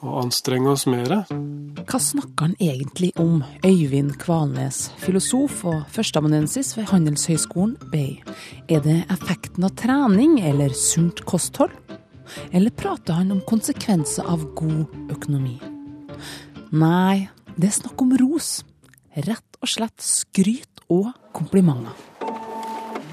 og 0.00 0.16
anstrenge 0.24 0.72
oss 0.72 0.86
mer. 0.90 1.14
Hva 1.80 2.00
snakker 2.00 2.48
han 2.48 2.56
egentlig 2.62 3.10
om, 3.20 3.42
Øyvind 3.66 4.16
Kvalnes, 4.20 4.88
filosof 5.02 5.64
og 5.68 5.82
førsteamanuensis 5.92 6.72
ved 6.78 6.88
Handelshøyskolen 6.92 7.76
BI? 7.92 8.20
Er 8.68 8.82
det 8.84 8.98
effekten 9.12 9.66
av 9.68 9.74
trening 9.78 10.38
eller 10.40 10.74
sunt 10.76 11.24
kosthold? 11.28 11.74
Eller 12.52 12.70
prater 12.70 13.18
han 13.18 13.32
om 13.34 13.42
konsekvenser 13.46 14.28
av 14.30 14.44
god 14.58 14.86
økonomi? 15.10 15.58
Nei, 16.70 17.28
det 17.56 17.70
er 17.70 17.78
snakk 17.80 18.04
om 18.04 18.14
ros. 18.20 18.60
Rett 19.26 19.58
og 19.60 19.68
slett 19.68 20.04
skryt 20.04 20.84
og 20.90 21.10
komplimenter. 21.36 21.96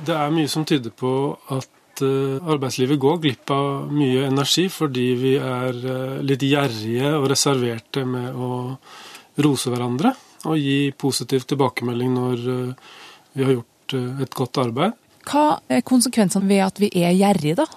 Det 0.07 0.15
er 0.15 0.31
mye 0.31 0.47
som 0.47 0.63
tyder 0.63 0.93
på 0.95 1.09
at 1.51 1.67
Eh, 2.01 2.49
arbeidslivet 2.51 2.99
går 2.99 3.19
glipp 3.23 3.51
av 3.53 3.91
mye 3.93 4.27
energi 4.27 4.67
fordi 4.69 5.05
vi 5.17 5.33
er 5.39 5.77
eh, 5.77 6.17
litt 6.25 6.43
gjerrige 6.45 7.13
og 7.17 7.29
reserverte 7.31 8.03
med 8.05 8.35
å 8.35 8.49
rose 9.41 9.71
hverandre 9.73 10.13
og 10.47 10.59
gi 10.61 10.91
positiv 10.97 11.47
tilbakemelding 11.49 12.13
når 12.13 12.43
eh, 12.53 12.91
vi 13.33 13.47
har 13.47 13.55
gjort 13.57 13.95
et 13.97 14.35
godt 14.35 14.59
arbeid. 14.61 14.93
Hva 15.27 15.59
er 15.71 15.83
konsekvensene 15.87 16.47
ved 16.49 16.63
at 16.65 16.79
vi 16.81 16.91
er 16.99 17.15
gjerrige, 17.15 17.63
da? 17.63 17.67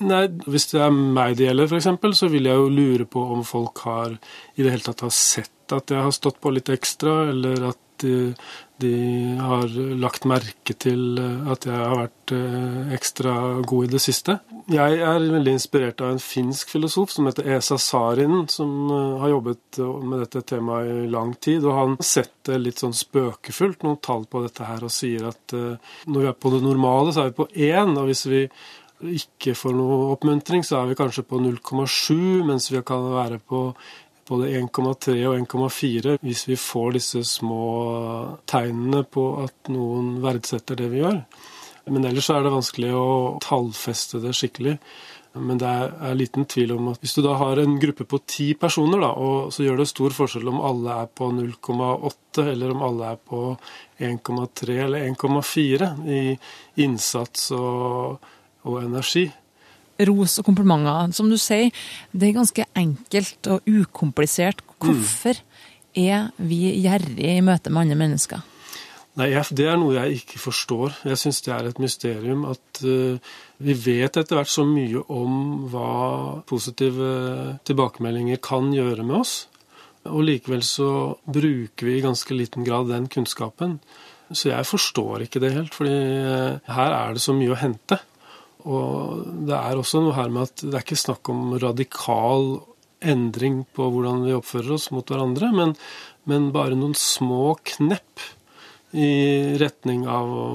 Nei, 0.00 0.22
Hvis 0.48 0.70
det 0.72 0.80
er 0.80 0.94
meg 0.94 1.36
det 1.36 1.50
gjelder, 1.50 1.68
f.eks., 1.68 2.16
så 2.16 2.30
vil 2.32 2.48
jeg 2.48 2.56
jo 2.56 2.70
lure 2.72 3.06
på 3.08 3.22
om 3.34 3.44
folk 3.44 3.82
har 3.84 4.14
i 4.56 4.64
det 4.64 4.72
hele 4.72 4.86
tatt 4.86 5.04
har 5.04 5.12
sett 5.12 5.74
at 5.76 5.92
jeg 5.92 6.00
har 6.00 6.14
stått 6.16 6.40
på 6.40 6.52
litt 6.54 6.72
ekstra, 6.72 7.26
eller 7.34 7.68
at 7.70 8.06
de, 8.80 9.36
har 9.40 9.68
lagt 10.00 10.26
merke 10.28 10.74
til 10.80 11.18
eh, 11.20 11.50
at 11.52 11.66
jeg 11.68 11.76
har 11.76 11.98
vært 11.98 12.32
eh, 12.36 12.94
ekstra 12.96 13.34
god 13.68 13.86
i 13.86 13.92
det 13.94 14.00
siste. 14.02 14.38
Jeg 14.70 14.98
er 14.98 15.26
veldig 15.34 15.54
inspirert 15.56 16.02
av 16.04 16.14
en 16.14 16.22
finsk 16.22 16.72
filosof 16.74 17.12
som 17.14 17.28
heter 17.28 17.48
Esa 17.56 17.78
Sarin, 17.80 18.44
som 18.52 18.74
eh, 18.88 19.20
har 19.22 19.34
jobbet 19.34 19.80
med 19.80 20.24
dette 20.24 20.44
temaet 20.54 21.04
i 21.04 21.08
lang 21.12 21.34
tid. 21.36 21.64
og 21.64 21.78
Han 21.78 21.96
setter 22.04 22.60
litt 22.62 22.82
sånn 22.82 22.96
spøkefullt 22.96 23.86
noen 23.86 24.00
tall 24.04 24.26
på 24.30 24.44
dette 24.46 24.68
her 24.68 24.84
og 24.86 24.94
sier 24.94 25.30
at 25.30 25.54
når 25.54 26.20
vi 26.20 26.28
er 26.30 26.36
på 26.36 26.52
det 26.54 26.62
normale, 26.64 27.14
så 27.14 27.24
er 27.24 27.32
vi 27.32 27.40
på 27.40 27.50
én. 27.70 27.96
Og 27.96 28.10
hvis 28.10 28.26
vi 28.30 28.44
ikke 29.20 29.54
får 29.56 29.74
noe 29.76 30.10
oppmuntring, 30.14 30.64
så 30.66 30.80
er 30.80 30.90
vi 30.90 30.98
kanskje 30.98 31.24
på 31.28 31.40
0,7, 31.40 32.44
mens 32.48 32.68
vi 32.72 32.82
kan 32.86 33.06
være 33.14 33.40
på 33.40 33.70
både 34.30 34.50
1,3 34.60 35.16
og 35.28 35.36
1,4 35.42 36.18
hvis 36.22 36.46
vi 36.48 36.58
får 36.58 36.96
disse 36.98 37.24
små 37.26 37.64
tegnene 38.50 39.02
på 39.04 39.24
at 39.44 39.72
noen 39.74 40.18
verdsetter 40.22 40.78
det 40.78 40.90
vi 40.92 41.02
gjør. 41.02 41.24
Men 41.90 42.06
ellers 42.06 42.28
er 42.30 42.44
det 42.44 42.52
vanskelig 42.54 42.92
å 42.94 43.08
tallfeste 43.42 44.20
det 44.22 44.36
skikkelig. 44.38 44.76
Men 45.38 45.60
det 45.62 45.68
er 45.70 46.16
liten 46.18 46.46
tvil 46.50 46.72
om 46.74 46.88
at 46.90 47.02
hvis 47.02 47.14
du 47.14 47.20
da 47.22 47.36
har 47.38 47.60
en 47.62 47.76
gruppe 47.82 48.06
på 48.08 48.18
ti 48.26 48.48
personer, 48.58 48.98
da, 49.02 49.10
og 49.14 49.52
så 49.54 49.62
gjør 49.62 49.78
det 49.82 49.86
stor 49.90 50.14
forskjell 50.14 50.50
om 50.50 50.62
alle 50.66 50.96
er 51.04 51.12
på 51.20 51.28
0,8 51.36 52.46
eller 52.50 52.74
om 52.74 52.82
alle 52.86 53.12
er 53.14 53.20
på 53.30 53.44
1,3 54.02 54.78
eller 54.86 55.06
1,4 55.06 55.92
i 56.10 56.22
innsats 56.82 57.52
og, 57.54 58.26
og 58.66 58.82
energi 58.82 59.28
ros 60.08 60.38
og 60.40 60.46
komplimenter. 60.48 61.12
Som 61.16 61.30
du 61.32 61.38
sier, 61.40 61.70
det 62.12 62.30
er 62.30 62.38
ganske 62.38 62.66
enkelt 62.78 63.50
og 63.52 63.68
ukomplisert. 63.68 64.62
Hvorfor 64.80 65.40
er 65.98 66.30
vi 66.38 66.62
gjerrige 66.80 67.36
i 67.36 67.44
møte 67.44 67.72
med 67.72 67.86
andre 67.86 67.98
mennesker? 67.98 68.46
Nei, 69.18 69.34
Det 69.50 69.66
er 69.66 69.76
noe 69.76 69.96
jeg 69.96 70.20
ikke 70.22 70.38
forstår. 70.38 71.00
Jeg 71.04 71.18
syns 71.18 71.42
det 71.42 71.52
er 71.52 71.68
et 71.68 71.80
mysterium 71.82 72.44
at 72.48 72.82
uh, 72.86 73.18
vi 73.58 73.74
vet 73.74 74.16
etter 74.16 74.38
hvert 74.38 74.48
så 74.48 74.64
mye 74.64 75.02
om 75.10 75.66
hva 75.72 76.42
positive 76.46 77.58
tilbakemeldinger 77.66 78.38
kan 78.38 78.70
gjøre 78.72 79.02
med 79.02 79.18
oss. 79.20 79.34
Og 80.08 80.22
likevel 80.24 80.62
så 80.64 81.18
bruker 81.26 81.88
vi 81.88 81.98
i 81.98 82.04
ganske 82.04 82.36
liten 82.36 82.64
grad 82.64 82.88
den 82.88 83.10
kunnskapen. 83.12 83.80
Så 84.30 84.52
jeg 84.52 84.64
forstår 84.68 85.26
ikke 85.26 85.42
det 85.42 85.52
helt, 85.56 85.74
fordi 85.74 85.90
uh, 86.22 86.62
her 86.70 86.94
er 86.94 87.18
det 87.18 87.24
så 87.24 87.34
mye 87.36 87.52
å 87.52 87.58
hente. 87.60 87.98
Og 88.64 89.46
det 89.48 89.56
er 89.56 89.78
også 89.78 90.02
noe 90.04 90.16
her 90.16 90.32
med 90.32 90.48
at 90.48 90.64
det 90.64 90.74
er 90.74 90.84
ikke 90.84 90.98
snakk 90.98 91.30
om 91.32 91.54
radikal 91.62 92.60
endring 93.00 93.62
på 93.76 93.86
hvordan 93.88 94.26
vi 94.26 94.36
oppfører 94.36 94.76
oss 94.76 94.90
mot 94.92 95.08
hverandre, 95.08 95.48
men, 95.56 95.72
men 96.28 96.50
bare 96.52 96.76
noen 96.76 96.96
små 96.98 97.54
knepp 97.64 98.26
i 98.90 99.56
retning 99.60 100.06
av 100.10 100.30
å 100.34 100.46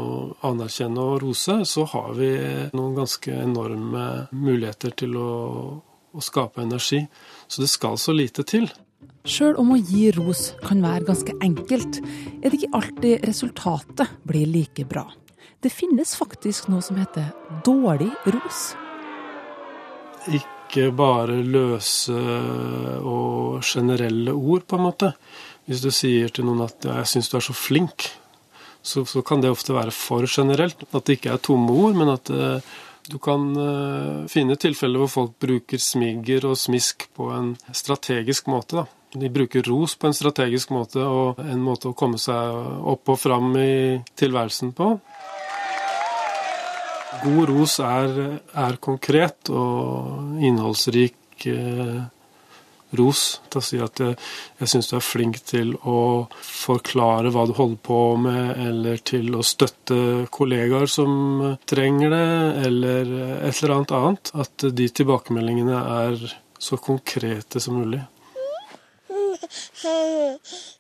anerkjenne 0.46 1.02
og 1.02 1.22
rose, 1.24 1.62
så 1.66 1.86
har 1.94 2.14
vi 2.18 2.32
noen 2.76 2.96
ganske 2.98 3.32
enorme 3.32 4.06
muligheter 4.36 4.96
til 5.00 5.16
å, 5.20 5.30
å 6.12 6.24
skape 6.24 6.66
energi. 6.66 7.06
Så 7.48 7.64
det 7.64 7.72
skal 7.72 7.98
så 8.02 8.16
lite 8.16 8.44
til. 8.48 8.68
Sjøl 9.26 9.56
om 9.58 9.72
å 9.74 9.80
gi 9.80 10.12
ros 10.14 10.52
kan 10.66 10.84
være 10.84 11.08
ganske 11.08 11.34
enkelt, 11.42 12.02
er 12.44 12.52
det 12.52 12.60
ikke 12.60 12.76
alltid 12.78 13.24
resultatet 13.26 14.20
blir 14.28 14.52
like 14.52 14.86
bra. 14.90 15.08
Det 15.62 15.72
finnes 15.74 16.16
faktisk 16.18 16.68
noe 16.70 16.84
som 16.86 17.00
heter 17.00 17.32
dårlig 17.66 18.12
ros. 18.34 18.76
Ikke 20.28 20.90
bare 20.96 21.40
løse 21.46 22.16
og 23.02 23.64
generelle 23.66 24.34
ord, 24.34 24.66
på 24.68 24.78
en 24.78 24.86
måte. 24.88 25.14
Hvis 25.66 25.82
du 25.82 25.90
sier 25.94 26.30
til 26.30 26.46
noen 26.46 26.66
at 26.68 26.86
'jeg 26.86 27.08
syns 27.08 27.30
du 27.30 27.38
er 27.38 27.46
så 27.46 27.54
flink', 27.54 28.12
så, 28.86 29.06
så, 29.06 29.22
kan 29.22 29.42
det 29.42 29.50
ofte 29.50 29.74
være 29.74 29.92
for 29.92 30.28
generelt. 30.30 30.84
At 30.94 31.06
det 31.06 31.18
ikke 31.18 31.34
er 31.34 31.42
tomme 31.42 31.74
ord, 31.74 31.96
men 31.98 32.12
at 32.14 32.30
uh, 32.30 32.60
du 33.10 33.18
kan 33.18 33.48
uh, 33.58 34.28
finne 34.30 34.58
tilfeller 34.62 35.02
hvor 35.02 35.10
folk 35.10 35.34
bruker 35.42 35.82
smiger 35.82 36.46
og 36.46 36.58
smisk 36.58 37.08
på 37.18 37.32
en 37.34 37.56
strategisk 37.74 38.48
måte. 38.48 38.84
da. 38.84 38.86
De 39.16 39.30
bruker 39.30 39.66
ros 39.66 39.96
på 39.96 40.08
en 40.08 40.14
strategisk 40.14 40.70
måte, 40.76 41.02
og 41.02 41.40
en 41.40 41.64
måte 41.64 41.90
å 41.90 41.98
komme 41.98 42.20
seg 42.22 42.86
opp 42.94 43.10
og 43.10 43.20
fram 43.20 43.56
i 43.58 44.02
tilværelsen 44.20 44.76
på. 44.78 45.00
God 47.24 47.50
ros 47.50 47.80
er, 47.84 48.20
er 48.54 48.78
konkret 48.84 49.50
og 49.54 50.36
innholdsrik 50.44 51.48
eh, 51.50 52.04
ros. 53.00 53.24
Til 53.50 53.62
å 53.62 53.66
si 53.66 53.80
at 53.84 54.02
jeg, 54.02 54.18
jeg 54.62 54.72
syns 54.72 54.90
du 54.92 54.96
er 54.98 55.06
flink 55.06 55.40
til 55.48 55.74
å 55.88 56.28
forklare 56.36 57.32
hva 57.34 57.46
du 57.48 57.54
holder 57.58 57.82
på 57.86 58.02
med, 58.22 58.56
eller 58.68 59.02
til 59.08 59.36
å 59.38 59.44
støtte 59.46 60.28
kollegaer 60.34 60.90
som 60.92 61.12
trenger 61.68 62.14
det, 62.14 62.30
eller 62.70 63.14
et 63.42 63.64
eller 63.64 63.76
annet 63.78 63.96
annet. 64.00 64.34
At 64.46 64.70
de 64.80 64.90
tilbakemeldingene 65.02 65.84
er 65.98 66.30
så 66.60 66.80
konkrete 66.82 67.62
som 67.64 67.80
mulig. 67.82 68.04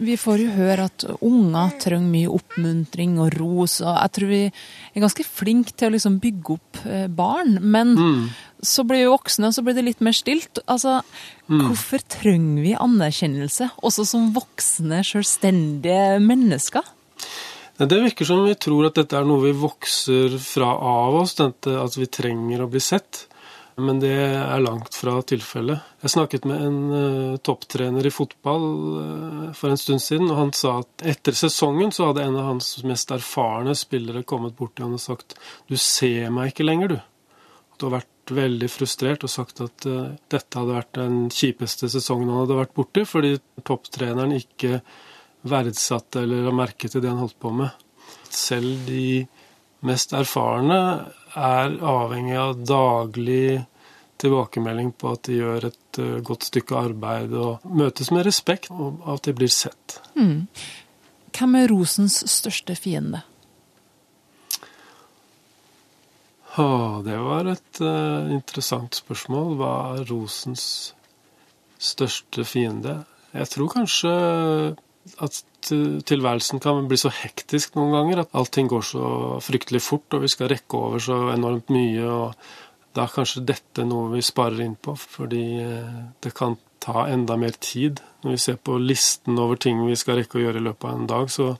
Vi 0.00 0.16
får 0.16 0.40
jo 0.40 0.52
høre 0.54 0.86
at 0.88 1.04
unger 1.20 1.74
trenger 1.82 2.08
mye 2.08 2.30
oppmuntring 2.32 3.18
og 3.20 3.34
ros, 3.36 3.80
og 3.84 3.92
jeg 3.92 4.12
tror 4.16 4.30
vi 4.30 4.42
er 4.48 5.04
ganske 5.04 5.26
flinke 5.26 5.74
til 5.74 5.90
å 5.90 5.94
liksom 5.94 6.16
bygge 6.22 6.54
opp 6.56 6.80
eh, 6.86 7.04
barn. 7.12 7.58
Men 7.60 7.92
mm. 7.98 8.22
så 8.64 8.84
blir 8.88 9.04
vi 9.04 9.10
voksne, 9.12 9.50
og 9.50 9.56
så 9.56 9.64
blir 9.66 9.76
det 9.76 9.84
litt 9.90 10.04
mer 10.04 10.16
stilt. 10.16 10.62
Altså, 10.64 11.00
mm. 11.48 11.66
Hvorfor 11.66 12.04
trenger 12.16 12.64
vi 12.64 12.76
anerkjennelse, 12.78 13.72
også 13.84 14.08
som 14.08 14.30
voksne, 14.36 15.02
selvstendige 15.06 16.16
mennesker? 16.24 16.96
Det 17.80 17.96
virker 17.96 18.28
som 18.28 18.42
vi 18.44 18.56
tror 18.60 18.90
at 18.90 18.98
dette 18.98 19.16
er 19.16 19.24
noe 19.24 19.40
vi 19.46 19.54
vokser 19.56 20.34
fra 20.40 20.74
av 20.76 21.22
oss, 21.22 21.38
at 21.40 21.96
vi 21.96 22.08
trenger 22.12 22.64
å 22.64 22.72
bli 22.72 22.82
sett. 22.84 23.26
Men 23.76 24.00
det 24.02 24.12
er 24.12 24.62
langt 24.62 24.94
fra 24.96 25.18
tilfellet. 25.26 25.84
Jeg 26.02 26.12
snakket 26.14 26.46
med 26.48 26.62
en 26.64 26.78
uh, 26.90 27.36
topptrener 27.44 28.06
i 28.06 28.12
fotball 28.12 28.64
uh, 28.96 29.44
for 29.56 29.72
en 29.72 29.80
stund 29.80 30.02
siden, 30.04 30.30
og 30.30 30.38
han 30.38 30.52
sa 30.56 30.80
at 30.82 31.04
etter 31.14 31.36
sesongen 31.36 31.92
så 31.94 32.10
hadde 32.10 32.24
en 32.26 32.38
av 32.40 32.50
hans 32.50 32.72
mest 32.88 33.12
erfarne 33.14 33.76
spillere 33.78 34.24
kommet 34.28 34.56
bort 34.58 34.74
til 34.76 34.88
han 34.88 34.98
og 34.98 35.02
sagt 35.02 35.36
du 35.70 35.76
ser 35.80 36.32
meg 36.34 36.52
ikke 36.52 36.66
lenger, 36.66 36.96
du. 36.96 36.98
Du 37.78 37.86
har 37.88 38.00
vært 38.00 38.34
veldig 38.34 38.68
frustrert 38.70 39.24
og 39.26 39.32
sagt 39.32 39.62
at 39.64 39.86
uh, 39.88 40.10
dette 40.32 40.60
hadde 40.60 40.76
vært 40.76 40.96
den 40.98 41.20
kjipeste 41.34 41.90
sesongen 41.92 42.32
han 42.32 42.42
hadde 42.42 42.58
vært 42.60 42.76
borti, 42.76 43.06
fordi 43.08 43.36
topptreneren 43.64 44.34
ikke 44.36 44.82
verdsatte 45.50 46.24
eller 46.24 46.44
la 46.44 46.52
merke 46.52 46.90
til 46.90 47.00
det 47.00 47.12
han 47.12 47.22
holdt 47.22 47.38
på 47.40 47.54
med. 47.62 47.70
Selv 48.30 48.84
de 48.88 49.22
mest 49.86 50.12
erfarne 50.12 50.80
er 51.36 51.76
avhengig 51.86 52.36
av 52.38 52.60
daglig 52.66 53.60
tilbakemelding 54.20 54.92
på 55.00 55.14
at 55.14 55.24
de 55.28 55.38
gjør 55.40 55.66
et 55.70 56.00
uh, 56.02 56.20
godt 56.26 56.46
stykke 56.50 56.76
arbeid 56.76 57.34
og 57.38 57.64
møtes 57.64 58.12
med 58.14 58.26
respekt, 58.28 58.70
og 58.70 59.00
at 59.08 59.24
de 59.28 59.34
blir 59.36 59.52
sett. 59.52 60.00
Mm. 60.18 60.46
Hvem 61.36 61.58
er 61.60 61.70
rosens 61.72 62.20
største 62.28 62.76
fiende? 62.76 63.22
Ah, 66.58 66.98
det 67.06 67.16
var 67.22 67.46
et 67.52 67.80
uh, 67.80 68.28
interessant 68.34 68.98
spørsmål. 68.98 69.54
Hva 69.60 69.74
er 69.94 70.08
rosens 70.10 70.64
største 71.80 72.44
fiende? 72.44 73.00
Jeg 73.32 73.52
tror 73.52 73.70
kanskje 73.72 74.12
at 75.24 75.42
tilværelsen 75.64 76.60
kan 76.62 76.86
bli 76.88 76.98
så 77.00 77.10
hektisk 77.12 77.76
noen 77.76 77.94
ganger 77.96 78.22
at 78.22 78.34
allting 78.36 78.68
går 78.70 78.84
så 78.84 79.04
fryktelig 79.44 79.82
fort, 79.84 80.08
og 80.16 80.24
vi 80.24 80.32
skal 80.32 80.50
rekke 80.52 80.76
over 80.76 81.02
så 81.02 81.20
enormt 81.34 81.72
mye. 81.72 82.04
og 82.04 82.34
da 82.94 83.04
er 83.04 83.14
kanskje 83.14 83.44
dette 83.46 83.84
noe 83.86 84.10
vi 84.16 84.22
sparer 84.24 84.64
inn 84.64 84.74
på, 84.74 84.96
fordi 84.98 85.44
eh, 85.62 86.00
det 86.22 86.34
kan 86.34 86.56
ta 86.82 87.06
enda 87.06 87.36
mer 87.38 87.54
tid. 87.60 88.00
Når 88.24 88.34
vi 88.34 88.42
ser 88.42 88.58
på 88.58 88.78
listen 88.82 89.38
over 89.38 89.60
ting 89.60 89.82
vi 89.86 89.98
skal 89.98 90.18
rekke 90.20 90.40
å 90.40 90.44
gjøre 90.44 90.62
i 90.62 90.66
løpet 90.66 90.88
av 90.88 90.98
en 90.98 91.10
dag, 91.10 91.30
så 91.30 91.52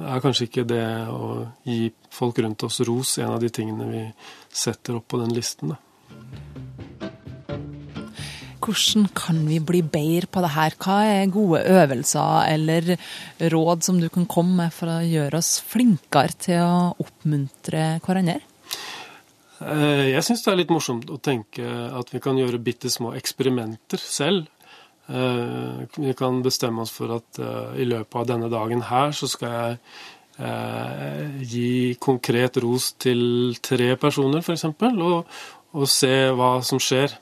er 0.00 0.22
kanskje 0.24 0.48
ikke 0.48 0.68
det 0.68 0.86
å 1.12 1.30
gi 1.66 1.90
folk 2.12 2.40
rundt 2.44 2.66
oss 2.68 2.80
ros 2.88 3.16
en 3.18 3.36
av 3.36 3.40
de 3.42 3.52
tingene 3.52 3.88
vi 3.90 4.04
setter 4.52 5.00
opp 5.00 5.08
på 5.08 5.22
den 5.22 5.32
listen. 5.36 5.74
Da. 5.74 6.59
Hvordan 8.70 9.08
kan 9.18 9.38
vi 9.48 9.56
bli 9.58 9.80
bedre 9.82 10.28
på 10.30 10.42
det 10.44 10.52
her? 10.54 10.74
Hva 10.78 11.00
er 11.02 11.32
gode 11.32 11.64
øvelser 11.66 12.44
eller 12.52 12.92
råd 13.50 13.82
som 13.82 13.96
du 13.98 14.06
kan 14.12 14.28
komme 14.30 14.60
med 14.60 14.74
for 14.74 14.92
å 14.92 15.00
gjøre 15.02 15.40
oss 15.40 15.56
flinkere 15.66 16.36
til 16.38 16.62
å 16.62 16.92
oppmuntre 17.02 17.96
hverandre? 18.04 18.36
Eh, 19.60 20.04
jeg 20.12 20.22
syns 20.22 20.44
det 20.44 20.52
er 20.52 20.60
litt 20.62 20.70
morsomt 20.70 21.10
å 21.10 21.18
tenke 21.18 21.66
at 21.66 22.12
vi 22.14 22.20
kan 22.22 22.38
gjøre 22.38 22.62
bitte 22.62 22.92
små 22.92 23.10
eksperimenter 23.18 23.98
selv. 23.98 24.46
Eh, 25.10 25.82
vi 25.98 26.14
kan 26.14 26.38
bestemme 26.46 26.86
oss 26.86 26.94
for 26.94 27.16
at 27.18 27.42
eh, 27.42 27.82
i 27.82 27.88
løpet 27.90 28.20
av 28.22 28.28
denne 28.30 28.52
dagen 28.52 28.86
her 28.86 29.10
så 29.16 29.30
skal 29.30 29.56
jeg 29.56 29.82
gi 31.44 31.98
konkret 32.00 32.54
ros 32.64 32.94
til 32.96 33.58
tre 33.60 33.90
personer, 34.00 34.40
f.eks., 34.40 34.62
og, 34.70 35.26
og 35.76 35.90
se 35.90 36.14
hva 36.32 36.54
som 36.64 36.80
skjer. 36.80 37.12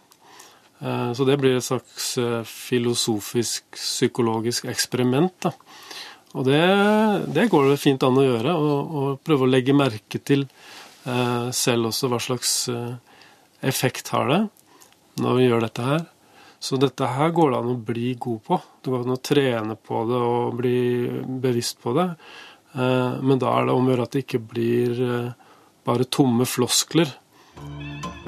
Så 0.79 1.25
det 1.27 1.35
blir 1.41 1.57
et 1.59 1.65
slags 1.67 2.13
filosofisk, 2.47 3.65
psykologisk 3.75 4.69
eksperiment. 4.71 5.35
Da. 5.43 5.51
Og 6.39 6.47
det, 6.47 6.61
det 7.35 7.49
går 7.51 7.73
det 7.73 7.81
fint 7.83 8.05
an 8.07 8.21
å 8.21 8.23
gjøre, 8.23 8.55
og, 8.55 9.09
prøve 9.27 9.49
å 9.49 9.51
legge 9.51 9.75
merke 9.75 10.21
til 10.23 10.47
Eh, 11.09 11.51
selv 11.57 11.89
også 11.89 12.11
hva 12.11 12.19
slags 12.21 12.53
eh, 12.73 12.97
effekt 13.65 14.11
har 14.13 14.29
det 14.29 14.41
når 15.23 15.39
vi 15.39 15.47
gjør 15.47 15.65
dette 15.65 15.87
her. 15.87 16.07
Så 16.59 16.79
dette 16.81 17.07
her 17.07 17.31
går 17.35 17.53
det 17.53 17.61
an 17.61 17.71
å 17.73 17.79
bli 17.91 18.13
god 18.21 18.43
på. 18.49 18.59
Det 18.83 18.93
går 18.93 19.07
an 19.07 19.15
å 19.15 19.23
trene 19.31 19.77
på 19.79 20.03
det 20.11 20.23
og 20.33 20.59
bli 20.59 20.81
bevisst 21.45 21.79
på 21.85 21.95
det. 21.97 22.09
Eh, 22.75 23.15
men 23.23 23.41
da 23.41 23.55
er 23.55 23.69
det 23.69 23.79
om 23.79 23.87
å 23.89 23.95
gjøre 23.95 24.09
at 24.09 24.17
det 24.17 24.25
ikke 24.27 24.43
blir 24.53 25.01
bare 25.89 26.09
tomme 26.13 26.45
floskler. 26.49 27.15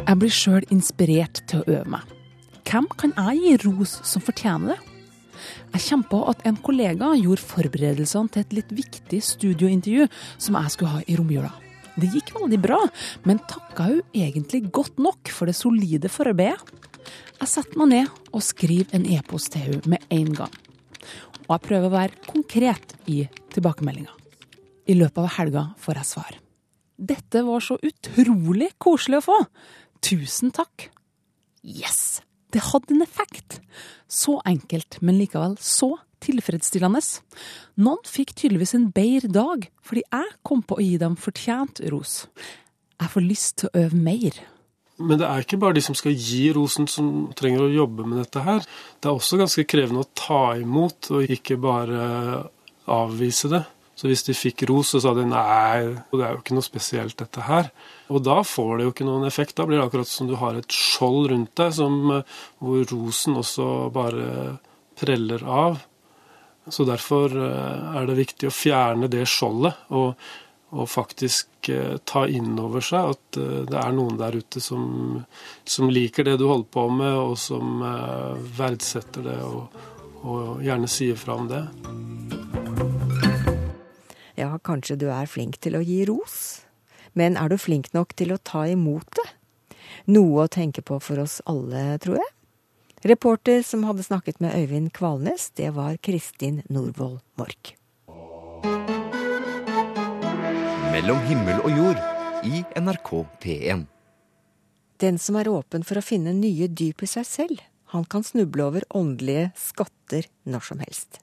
Jeg 0.01 0.17
blir 0.19 0.33
sjøl 0.33 0.65
inspirert 0.73 1.45
til 1.51 1.61
å 1.61 1.69
øve 1.81 1.99
meg. 1.99 2.20
Hvem 2.66 2.88
kan 2.99 3.14
jeg 3.16 3.40
gi 3.40 3.57
ros 3.66 3.96
som 4.07 4.23
fortjener 4.25 4.75
det? 4.75 4.79
Jeg 5.70 5.83
kommer 5.87 6.09
på 6.11 6.20
at 6.33 6.42
en 6.49 6.59
kollega 6.61 7.14
gjorde 7.16 7.46
forberedelsene 7.46 8.33
til 8.33 8.44
et 8.44 8.55
litt 8.59 8.73
viktig 8.77 9.20
studiointervju 9.25 10.09
som 10.37 10.59
jeg 10.59 10.75
skulle 10.75 10.94
ha 10.99 11.05
i 11.07 11.16
romjula. 11.18 11.53
Det 12.01 12.11
gikk 12.14 12.33
veldig 12.37 12.59
bra, 12.62 12.79
men 13.29 13.40
takka 13.51 13.88
hun 13.88 14.03
egentlig 14.16 14.66
godt 14.73 15.01
nok 15.03 15.33
for 15.35 15.51
det 15.51 15.57
solide 15.59 16.11
forarbeidet? 16.12 16.61
Jeg 17.40 17.49
setter 17.49 17.81
meg 17.81 17.90
ned 17.94 18.20
og 18.37 18.44
skriver 18.44 18.96
en 18.96 19.09
e-post 19.16 19.55
til 19.55 19.66
hun 19.70 19.94
med 19.94 20.05
en 20.12 20.33
gang. 20.42 20.55
Og 21.49 21.55
jeg 21.57 21.66
prøver 21.66 21.88
å 21.88 21.94
være 21.94 22.25
konkret 22.29 22.94
i 23.11 23.25
tilbakemeldinga. 23.55 24.12
I 24.90 24.96
løpet 24.99 25.23
av 25.25 25.35
helga 25.38 25.66
får 25.81 26.01
jeg 26.01 26.11
svar. 26.11 26.40
Dette 27.01 27.44
var 27.46 27.64
så 27.64 27.79
utrolig 27.81 28.75
koselig 28.83 29.23
å 29.23 29.29
få! 29.31 29.38
Tusen 30.05 30.53
takk! 30.57 30.90
Yes! 31.64 32.20
Det 32.51 32.63
hadde 32.71 32.95
en 32.97 33.05
effekt. 33.05 33.61
Så 34.11 34.41
enkelt, 34.47 34.99
men 35.01 35.19
likevel 35.21 35.57
så 35.63 35.95
tilfredsstillende. 36.25 37.01
Noen 37.81 38.03
fikk 38.09 38.35
tydeligvis 38.37 38.75
en 38.77 38.91
bedre 38.95 39.31
dag 39.33 39.69
fordi 39.87 40.05
jeg 40.05 40.33
kom 40.47 40.63
på 40.63 40.79
å 40.79 40.85
gi 40.85 40.97
dem 41.01 41.17
fortjent 41.19 41.83
ros. 41.93 42.25
Jeg 43.01 43.13
får 43.15 43.25
lyst 43.25 43.61
til 43.61 43.71
å 43.71 43.85
øve 43.87 44.01
mer. 44.05 44.41
Men 45.01 45.17
det 45.17 45.27
er 45.27 45.45
ikke 45.45 45.59
bare 45.61 45.79
de 45.79 45.83
som 45.85 45.97
skal 45.97 46.13
gi 46.13 46.51
rosen 46.53 46.85
som 46.91 47.31
trenger 47.37 47.65
å 47.65 47.73
jobbe 47.73 48.05
med 48.05 48.21
dette 48.21 48.43
her. 48.45 48.67
Det 49.01 49.09
er 49.09 49.17
også 49.17 49.39
ganske 49.41 49.65
krevende 49.65 50.05
å 50.05 50.11
ta 50.13 50.43
imot, 50.61 51.09
og 51.15 51.33
ikke 51.33 51.57
bare 51.61 52.03
avvise 52.91 53.49
det. 53.53 53.63
Så 54.01 54.09
hvis 54.09 54.25
de 54.25 54.33
fikk 54.33 54.65
ros, 54.71 54.95
så 54.95 55.03
sa 55.05 55.11
de 55.13 55.27
nei, 55.29 55.91
det 56.09 56.23
er 56.25 56.33
jo 56.33 56.41
ikke 56.41 56.57
noe 56.57 56.65
spesielt 56.65 57.19
dette 57.21 57.45
her. 57.45 57.69
Og 58.09 58.23
da 58.25 58.39
får 58.49 58.79
det 58.79 58.87
jo 58.87 58.93
ikke 58.95 59.05
noen 59.05 59.27
effekt. 59.29 59.59
Da 59.59 59.67
blir 59.69 59.77
det 59.77 59.85
akkurat 59.91 60.09
som 60.09 60.31
du 60.31 60.39
har 60.41 60.57
et 60.57 60.73
skjold 60.73 61.29
rundt 61.35 61.53
deg, 61.61 61.75
som, 61.77 61.99
hvor 62.65 62.87
rosen 62.95 63.37
også 63.43 63.67
bare 63.93 64.57
preller 64.97 65.45
av. 65.45 65.83
Så 66.71 66.85
derfor 66.89 67.37
eh, 67.37 67.97
er 68.01 68.07
det 68.09 68.19
viktig 68.19 68.49
å 68.49 68.55
fjerne 68.55 69.09
det 69.11 69.25
skjoldet 69.29 69.93
og, 69.97 70.13
og 70.77 70.91
faktisk 70.91 71.71
eh, 71.73 71.97
ta 72.05 72.27
inn 72.29 72.53
over 72.61 72.85
seg 72.85 73.15
at 73.17 73.41
eh, 73.41 73.65
det 73.71 73.81
er 73.81 73.97
noen 73.97 74.21
der 74.21 74.37
ute 74.37 74.63
som, 74.65 75.23
som 75.65 75.91
liker 75.91 76.29
det 76.29 76.39
du 76.41 76.47
holder 76.51 76.71
på 76.73 76.87
med, 77.01 77.17
og 77.17 77.37
som 77.41 77.83
verdsetter 78.57 79.29
det 79.33 79.41
og, 79.45 79.83
og 80.23 80.65
gjerne 80.65 80.91
sier 80.91 81.21
fra 81.21 81.41
om 81.41 81.51
det. 81.51 81.65
Ja, 84.40 84.55
kanskje 84.64 84.96
du 84.96 85.11
er 85.12 85.29
flink 85.29 85.59
til 85.61 85.74
å 85.76 85.83
gi 85.85 85.98
ros, 86.09 86.62
men 87.12 87.37
er 87.37 87.50
du 87.53 87.59
flink 87.61 87.90
nok 87.92 88.14
til 88.16 88.33
å 88.33 88.38
ta 88.40 88.62
imot 88.72 89.05
det? 89.18 89.26
Noe 90.09 90.46
å 90.46 90.48
tenke 90.48 90.81
på 90.81 90.96
for 91.05 91.20
oss 91.20 91.42
alle, 91.50 91.98
tror 92.00 92.16
jeg. 92.22 92.31
Reporter 93.11 93.61
som 93.66 93.85
hadde 93.85 94.07
snakket 94.07 94.40
med 94.40 94.57
Øyvind 94.57 94.94
Kvalnes, 94.96 95.50
det 95.61 95.74
var 95.76 96.00
Kristin 96.00 96.62
Norvoll 96.72 97.18
Mork. 97.40 97.74
Mellom 100.90 101.20
himmel 101.29 101.61
og 101.61 101.76
jord 101.76 102.00
i 102.48 102.64
NRK 102.81 103.14
P1. 103.44 103.87
Den 105.05 105.20
som 105.20 105.37
er 105.40 105.53
åpen 105.53 105.85
for 105.85 106.00
å 106.00 106.05
finne 106.05 106.33
nye 106.37 106.68
dyp 106.68 107.05
i 107.05 107.12
seg 107.12 107.29
selv, 107.29 107.64
han 107.92 108.09
kan 108.09 108.24
snuble 108.24 108.70
over 108.72 108.88
åndelige 108.88 109.50
skatter 109.68 110.33
når 110.48 110.72
som 110.72 110.81
helst. 110.81 111.20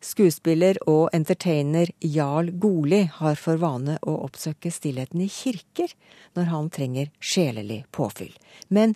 Skuespiller 0.00 0.78
og 0.88 1.10
entertainer 1.12 1.90
Jarl 2.00 2.54
Goli 2.56 3.02
har 3.18 3.34
for 3.36 3.60
vane 3.60 3.98
å 4.00 4.14
oppsøke 4.24 4.72
stillheten 4.72 5.20
i 5.20 5.28
kirker 5.28 5.92
når 6.38 6.48
han 6.48 6.70
trenger 6.72 7.10
sjelelig 7.20 7.82
påfyll. 7.92 8.32
Men 8.68 8.94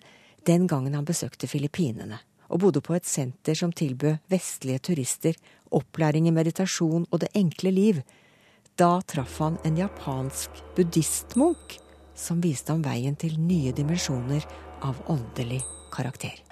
den 0.49 0.65
gangen 0.67 0.97
han 0.97 1.05
besøkte 1.05 1.49
Filippinene 1.49 2.23
og 2.49 2.61
bodde 2.61 2.81
på 2.85 2.95
et 2.97 3.05
senter 3.05 3.57
som 3.57 3.73
tilbød 3.73 4.25
vestlige 4.33 4.81
turister 4.89 5.37
opplæring 5.75 6.29
i 6.29 6.33
meditasjon 6.33 7.05
og 7.11 7.21
det 7.21 7.31
enkle 7.37 7.73
liv. 7.73 8.01
Da 8.77 8.97
traff 9.05 9.37
han 9.43 9.59
en 9.65 9.77
japansk 9.77 10.61
buddhistmunk 10.77 11.77
som 12.17 12.41
viste 12.41 12.73
ham 12.73 12.85
veien 12.85 13.17
til 13.19 13.37
nye 13.39 13.75
dimensjoner 13.75 14.45
av 14.85 15.05
åndelig 15.11 15.61
karakter. 15.93 16.44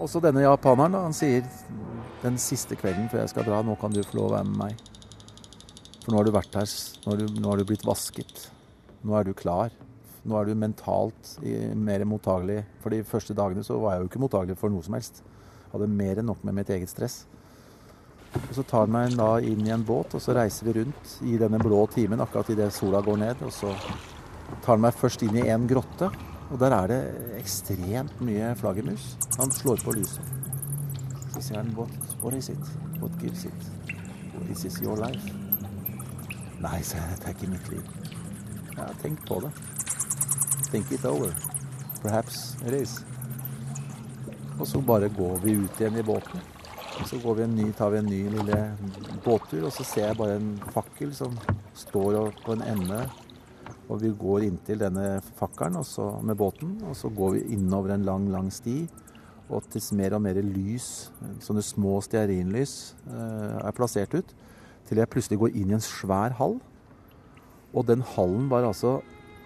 Også 0.00 0.22
denne 0.24 0.44
japaneren, 0.44 0.94
da, 0.94 1.02
han 1.04 1.16
sier 1.16 1.44
den 2.22 2.38
siste 2.40 2.78
kvelden 2.78 3.10
før 3.12 3.24
jeg 3.24 3.32
skal 3.34 3.46
dra, 3.46 3.60
nå 3.66 3.76
kan 3.80 3.92
du 3.92 4.00
få 4.06 4.18
lov 4.18 4.30
å 4.30 4.34
være 4.36 4.48
med 4.48 4.60
meg. 4.62 4.92
For 6.02 6.12
nå 6.12 6.18
har 6.18 6.26
du 6.26 6.34
vært 6.34 6.56
her, 6.58 6.70
nå 7.04 7.12
har 7.12 7.20
du, 7.20 7.26
nå 7.38 7.50
har 7.50 7.60
du 7.60 7.66
blitt 7.68 7.86
vasket. 7.86 8.46
Nå 9.02 9.18
er 9.18 9.28
du 9.28 9.34
klar. 9.36 9.74
Nå 10.22 10.38
er 10.38 10.48
du 10.48 10.54
mentalt 10.58 11.34
mer 11.42 12.04
mottagelig. 12.06 12.62
For 12.82 12.94
de 12.94 13.02
første 13.06 13.36
dagene 13.38 13.64
så 13.66 13.78
var 13.82 13.96
jeg 13.96 14.04
jo 14.04 14.10
ikke 14.10 14.22
mottagelig 14.22 14.58
for 14.58 14.72
noe 14.72 14.86
som 14.86 14.96
helst. 14.96 15.22
Hadde 15.72 15.90
mer 15.90 16.20
enn 16.20 16.28
nok 16.30 16.42
med 16.46 16.60
mitt 16.60 16.70
eget 16.70 16.90
stress. 16.90 17.22
Og 18.32 18.54
Så 18.56 18.64
tar 18.64 18.86
han 18.86 18.94
meg 18.94 19.16
da 19.18 19.34
inn 19.44 19.66
i 19.66 19.74
en 19.74 19.84
båt, 19.84 20.14
og 20.16 20.22
så 20.24 20.34
reiser 20.36 20.68
vi 20.68 20.78
rundt 20.78 21.16
i 21.28 21.36
denne 21.40 21.60
blå 21.60 21.84
timen 21.92 22.22
akkurat 22.22 22.48
idet 22.54 22.70
sola 22.72 23.02
går 23.04 23.18
ned. 23.20 23.42
Og 23.44 23.52
så 23.52 23.74
tar 24.62 24.76
han 24.76 24.86
meg 24.86 24.96
først 24.96 25.26
inn 25.26 25.36
i 25.42 25.48
en 25.52 25.66
grotte, 25.68 26.08
og 26.52 26.58
der 26.60 26.74
er 26.76 26.86
det 26.90 27.00
ekstremt 27.38 28.20
mye 28.20 28.52
flaggermus. 28.60 29.16
Han 29.38 29.50
slår 29.50 29.80
på 29.84 29.94
lyset. 29.96 30.32
Så 31.32 31.40
sier 31.40 31.62
han 31.62 31.72
what, 31.78 31.92
what 32.20 32.36
is 32.36 32.50
it? 32.52 32.72
What 33.00 33.14
gives 33.20 33.46
it? 33.48 33.70
This 34.46 34.64
is 34.68 34.76
your 34.84 34.96
life? 35.00 35.32
Nei, 36.60 36.82
sa 36.84 37.00
jeg, 37.00 37.16
det 37.22 37.30
er 37.30 37.34
ikke 37.34 37.50
mitt 37.54 37.70
liv. 37.72 37.88
Ja, 38.76 38.90
tenk 39.00 39.24
på 39.26 39.40
det. 39.40 39.50
Think 40.68 40.92
it 40.92 41.04
over. 41.08 41.32
Perhaps 42.02 42.56
it 42.66 42.76
is. 42.82 42.98
Og 44.60 44.66
så 44.68 44.80
bare 44.80 45.08
går 45.08 45.40
vi 45.42 45.56
ut 45.64 45.80
igjen 45.80 45.98
i 45.98 46.04
båten. 46.06 46.44
Og 47.00 47.08
så 47.08 47.34
vi 47.34 47.46
ny, 47.48 47.72
tar 47.72 47.90
vi 47.90 47.98
en 47.98 48.12
ny 48.12 48.20
lille 48.36 48.60
båttur, 49.24 49.64
og 49.66 49.72
så 49.72 49.84
ser 49.88 50.10
jeg 50.10 50.20
bare 50.20 50.36
en 50.36 50.52
fakkel 50.74 51.14
som 51.16 51.34
står 51.74 52.28
på 52.44 52.52
en 52.52 52.62
ende. 52.76 53.00
Og 53.92 54.00
vi 54.00 54.08
går 54.16 54.46
inntil 54.46 54.80
denne 54.80 55.20
fakkelen 55.36 55.76
med 56.24 56.38
båten, 56.40 56.78
og 56.88 56.96
så 56.96 57.10
går 57.12 57.34
vi 57.36 57.56
innover 57.58 57.92
en 57.92 58.06
lang, 58.08 58.28
lang 58.32 58.48
sti. 58.52 58.86
Og 59.52 59.66
til 59.68 59.84
mer 59.98 60.16
og 60.16 60.22
mer 60.24 60.38
lys, 60.40 61.10
sånne 61.44 61.60
små 61.60 61.98
stearinlys, 62.00 62.94
eh, 63.12 63.58
er 63.60 63.76
plassert 63.76 64.14
ut. 64.14 64.34
Til 64.88 64.98
jeg 64.98 65.10
plutselig 65.12 65.38
går 65.38 65.56
inn 65.60 65.70
i 65.70 65.76
en 65.76 65.84
svær 65.84 66.32
hall. 66.38 66.56
Og 67.74 67.86
den 67.86 68.00
hallen 68.14 68.48
var 68.48 68.64
altså 68.64 69.00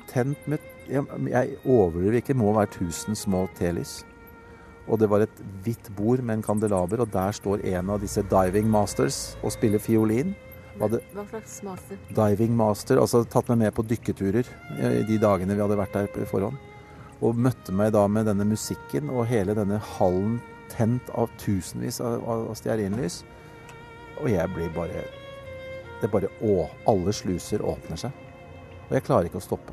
tent 0.09 0.38
med 0.46 0.59
Jeg 0.87 1.56
overdriver 1.66 2.20
ikke, 2.20 2.35
må 2.35 2.52
være 2.54 2.70
1000 2.70 3.16
små 3.18 3.48
telys. 3.59 4.04
Og 4.87 5.00
det 5.00 5.09
var 5.11 5.24
et 5.24 5.40
hvitt 5.64 5.90
bord 5.96 6.22
med 6.22 6.37
en 6.37 6.42
kandelaber, 6.42 7.00
og 7.02 7.11
der 7.11 7.32
står 7.32 7.64
en 7.64 7.90
av 7.90 8.00
disse 8.00 8.22
diving 8.22 8.70
masters 8.70 9.37
og 9.42 9.50
spiller 9.50 9.82
fiolin. 9.82 10.37
Hva 10.76 11.24
slags 11.30 11.60
master? 11.66 12.00
Diving 12.16 12.56
master, 12.56 13.00
altså 13.00 13.22
tatt 13.24 13.48
meg 13.52 13.64
med 13.64 13.74
på 13.76 13.84
dykketurer 13.86 14.48
i 14.90 15.04
de 15.08 15.18
dagene 15.22 15.56
vi 15.56 15.62
hadde 15.64 15.78
vært 15.78 15.96
der 15.96 16.10
på 16.12 16.26
forhånd. 16.28 16.58
Og 17.24 17.38
møtte 17.40 17.72
meg 17.72 17.94
da 17.96 18.04
med 18.12 18.28
denne 18.28 18.44
musikken 18.48 19.08
og 19.08 19.28
hele 19.30 19.56
denne 19.56 19.78
hallen 19.96 20.38
tent 20.72 21.08
av 21.16 21.30
tusenvis 21.40 22.02
av, 22.04 22.20
av 22.26 22.52
stearinlys. 22.58 23.22
Og 24.20 24.30
jeg 24.32 24.52
blir 24.54 24.72
bare 24.76 25.04
Det 26.00 26.10
bare 26.12 26.28
Å! 26.44 26.68
Alle 26.92 27.12
sluser 27.16 27.64
åpner 27.64 27.96
seg. 27.96 28.12
Og 28.86 28.92
jeg 28.98 29.04
klarer 29.06 29.30
ikke 29.30 29.40
å 29.40 29.46
stoppe. 29.46 29.72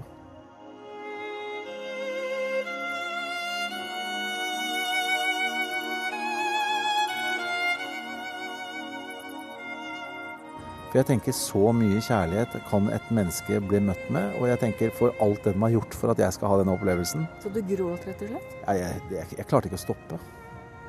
For 10.93 10.99
jeg 11.01 11.08
tenker 11.10 11.34
så 11.34 11.71
mye 11.73 12.01
kjærlighet 12.06 12.51
kan 12.69 12.86
et 12.93 13.06
menneske 13.10 13.58
bli 13.65 13.79
møtt 13.82 14.03
med. 14.13 14.36
Og 14.38 14.43
jeg 14.45 14.60
tenker 14.62 14.91
for 14.93 15.15
alt 15.25 15.39
det 15.41 15.56
de 15.56 15.62
har 15.63 15.71
gjort 15.73 15.95
for 15.97 16.13
at 16.13 16.19
jeg 16.21 16.36
skal 16.36 16.51
ha 16.51 16.60
denne 16.60 16.75
opplevelsen. 16.77 17.23
Så 17.41 17.49
du 17.49 17.58
gråt 17.65 18.06
rett 18.06 18.21
og 18.21 18.29
slett? 18.29 18.51
Jeg, 18.60 18.82
jeg, 18.84 18.99
jeg, 19.15 19.29
jeg 19.39 19.47
klarte 19.49 19.71
ikke 19.71 19.79
å 19.79 19.82
stoppe. 19.82 20.19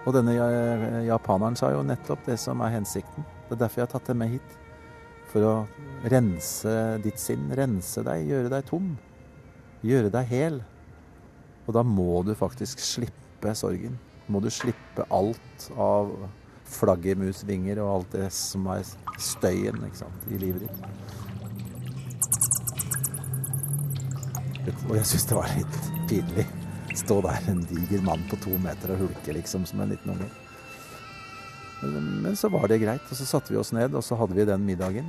Og 0.05 0.12
denne 0.12 0.35
japaneren 1.07 1.57
sa 1.57 1.73
jo 1.73 1.81
nettopp 1.88 2.29
det 2.29 2.37
som 2.43 2.61
er 2.61 2.75
hensikten. 2.77 3.25
Det 3.49 3.57
er 3.57 3.62
derfor 3.62 3.81
jeg 3.81 3.87
har 3.87 3.95
tatt 3.95 4.12
det 4.12 4.19
med 4.21 4.35
hit. 4.35 4.55
For 5.33 5.49
å 5.49 5.55
rense 6.12 6.77
ditt 7.09 7.25
sinn, 7.25 7.49
rense 7.57 8.05
deg, 8.05 8.29
gjøre 8.29 8.53
deg 8.53 8.69
tom. 8.69 8.93
Gjøre 9.88 10.12
deg 10.12 10.29
hel. 10.37 10.61
Og 11.64 11.79
da 11.81 11.88
må 11.97 12.21
du 12.29 12.37
faktisk 12.37 12.85
slippe 12.93 13.57
sorgen. 13.57 13.97
Må 14.29 14.45
du 14.45 14.53
slippe 14.53 15.09
alt 15.09 15.71
av 15.81 16.12
flaggermusvinger 16.64 17.81
og 17.83 17.90
alt 17.94 18.12
det 18.16 18.29
som 18.35 18.66
er 18.72 18.85
støyen 19.20 19.81
sant, 19.96 20.29
i 20.31 20.38
livet 20.40 20.64
ditt. 20.66 20.79
Og 24.88 24.94
jeg 24.96 25.07
syns 25.09 25.27
det 25.29 25.37
var 25.37 25.50
litt 25.59 25.77
pinlig. 26.09 26.46
Stå 26.94 27.18
der 27.24 27.50
en 27.50 27.64
diger 27.68 28.03
mann 28.07 28.22
på 28.31 28.38
to 28.42 28.57
meter 28.62 28.94
og 28.94 29.05
hulke 29.05 29.35
liksom 29.35 29.66
som 29.68 29.83
en 29.83 29.92
liten 29.92 30.14
unge. 30.14 30.29
Men 32.24 32.37
så 32.37 32.48
var 32.48 32.68
det 32.68 32.81
greit. 32.81 33.05
Og 33.11 33.18
så 33.18 33.27
satte 33.29 33.53
vi 33.53 33.59
oss 33.61 33.74
ned, 33.77 33.94
og 33.94 34.05
så 34.05 34.16
hadde 34.16 34.37
vi 34.37 34.46
den 34.48 34.64
middagen. 34.64 35.09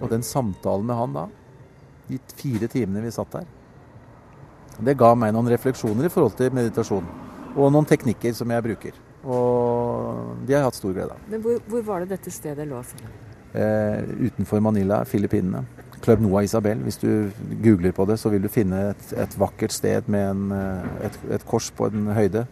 Og 0.00 0.10
den 0.10 0.22
samtalen 0.22 0.86
med 0.86 0.98
han 0.98 1.16
da, 1.16 1.26
de 2.08 2.18
fire 2.36 2.68
timene 2.70 3.04
vi 3.04 3.14
satt 3.14 3.32
der, 3.32 3.46
det 4.82 4.96
ga 4.98 5.12
meg 5.14 5.34
noen 5.34 5.50
refleksjoner 5.52 6.08
i 6.08 6.12
forhold 6.12 6.36
til 6.38 6.54
meditasjon. 6.54 7.06
Og 7.54 7.72
noen 7.72 7.86
teknikker 7.88 8.32
som 8.36 8.50
jeg 8.50 8.64
bruker. 8.64 8.96
Og 9.22 10.46
de 10.46 10.56
har 10.56 10.66
hatt 10.66 10.78
stor 10.78 10.94
glede 10.94 11.14
av. 11.14 11.28
Men 11.30 11.44
hvor, 11.44 11.60
hvor 11.70 11.84
var 11.86 12.02
det 12.02 12.16
dette 12.16 12.32
stedet 12.34 12.66
lå? 12.68 12.82
Eh, 13.52 14.02
utenfor 14.28 14.62
Manila, 14.64 15.04
Filippinene. 15.06 15.64
Club 16.02 16.24
Noa 16.24 16.42
Isabel. 16.42 16.82
Hvis 16.82 16.98
du 16.98 17.30
googler 17.62 17.94
på 17.94 18.06
det, 18.10 18.18
så 18.18 18.32
vil 18.32 18.42
du 18.42 18.50
finne 18.50 18.88
et, 18.90 19.06
et 19.22 19.38
vakkert 19.38 19.74
sted 19.74 20.10
med 20.10 20.30
en, 20.32 20.44
eh, 20.56 20.92
et, 21.08 21.18
et, 21.36 21.46
kors 21.46 21.70
på 21.70 21.86
en 21.92 22.10
høyde. 22.16 22.46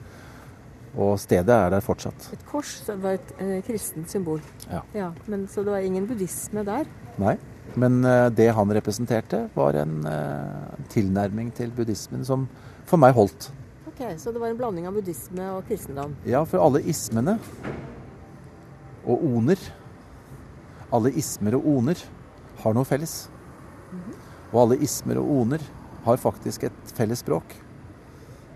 Og 0.98 1.14
stedet 1.22 1.54
er 1.54 1.70
der 1.74 1.82
fortsatt. 1.82 2.30
Et 2.34 2.46
kors? 2.46 2.76
Så 2.84 2.94
det 2.94 3.02
var 3.02 3.18
et 3.18 3.32
eh, 3.42 3.56
kristent 3.66 4.10
symbol? 4.10 4.42
Ja. 4.70 4.82
ja 4.94 5.12
men, 5.26 5.48
så 5.50 5.66
det 5.66 5.74
var 5.74 5.86
ingen 5.86 6.06
buddhisme 6.06 6.64
der? 6.66 6.86
Nei. 7.22 7.36
Men 7.78 8.02
eh, 8.06 8.26
det 8.34 8.50
han 8.54 8.74
representerte, 8.74 9.44
var 9.54 9.78
en 9.82 10.02
eh, 10.06 10.84
tilnærming 10.90 11.52
til 11.54 11.74
buddhismen 11.74 12.26
som 12.26 12.46
for 12.90 13.02
meg 13.02 13.14
holdt. 13.18 13.50
Så 14.00 14.32
det 14.32 14.40
var 14.40 14.48
en 14.48 14.56
blanding 14.56 14.86
av 14.88 14.94
buddhisme 14.96 15.44
og 15.52 15.66
kristendom? 15.68 16.14
Ja, 16.24 16.40
for 16.48 16.62
alle 16.64 16.80
ismene 16.88 17.36
og 19.04 19.24
oner 19.24 19.60
Alle 20.90 21.12
ismer 21.14 21.54
og 21.54 21.66
oner 21.70 22.00
har 22.64 22.74
noe 22.74 22.84
felles. 22.84 23.28
Mm 23.92 23.98
-hmm. 24.00 24.14
Og 24.52 24.60
alle 24.62 24.76
ismer 24.82 25.18
og 25.18 25.30
oner 25.30 25.60
har 26.04 26.16
faktisk 26.16 26.64
et 26.64 26.72
felles 26.94 27.18
språk. 27.18 27.44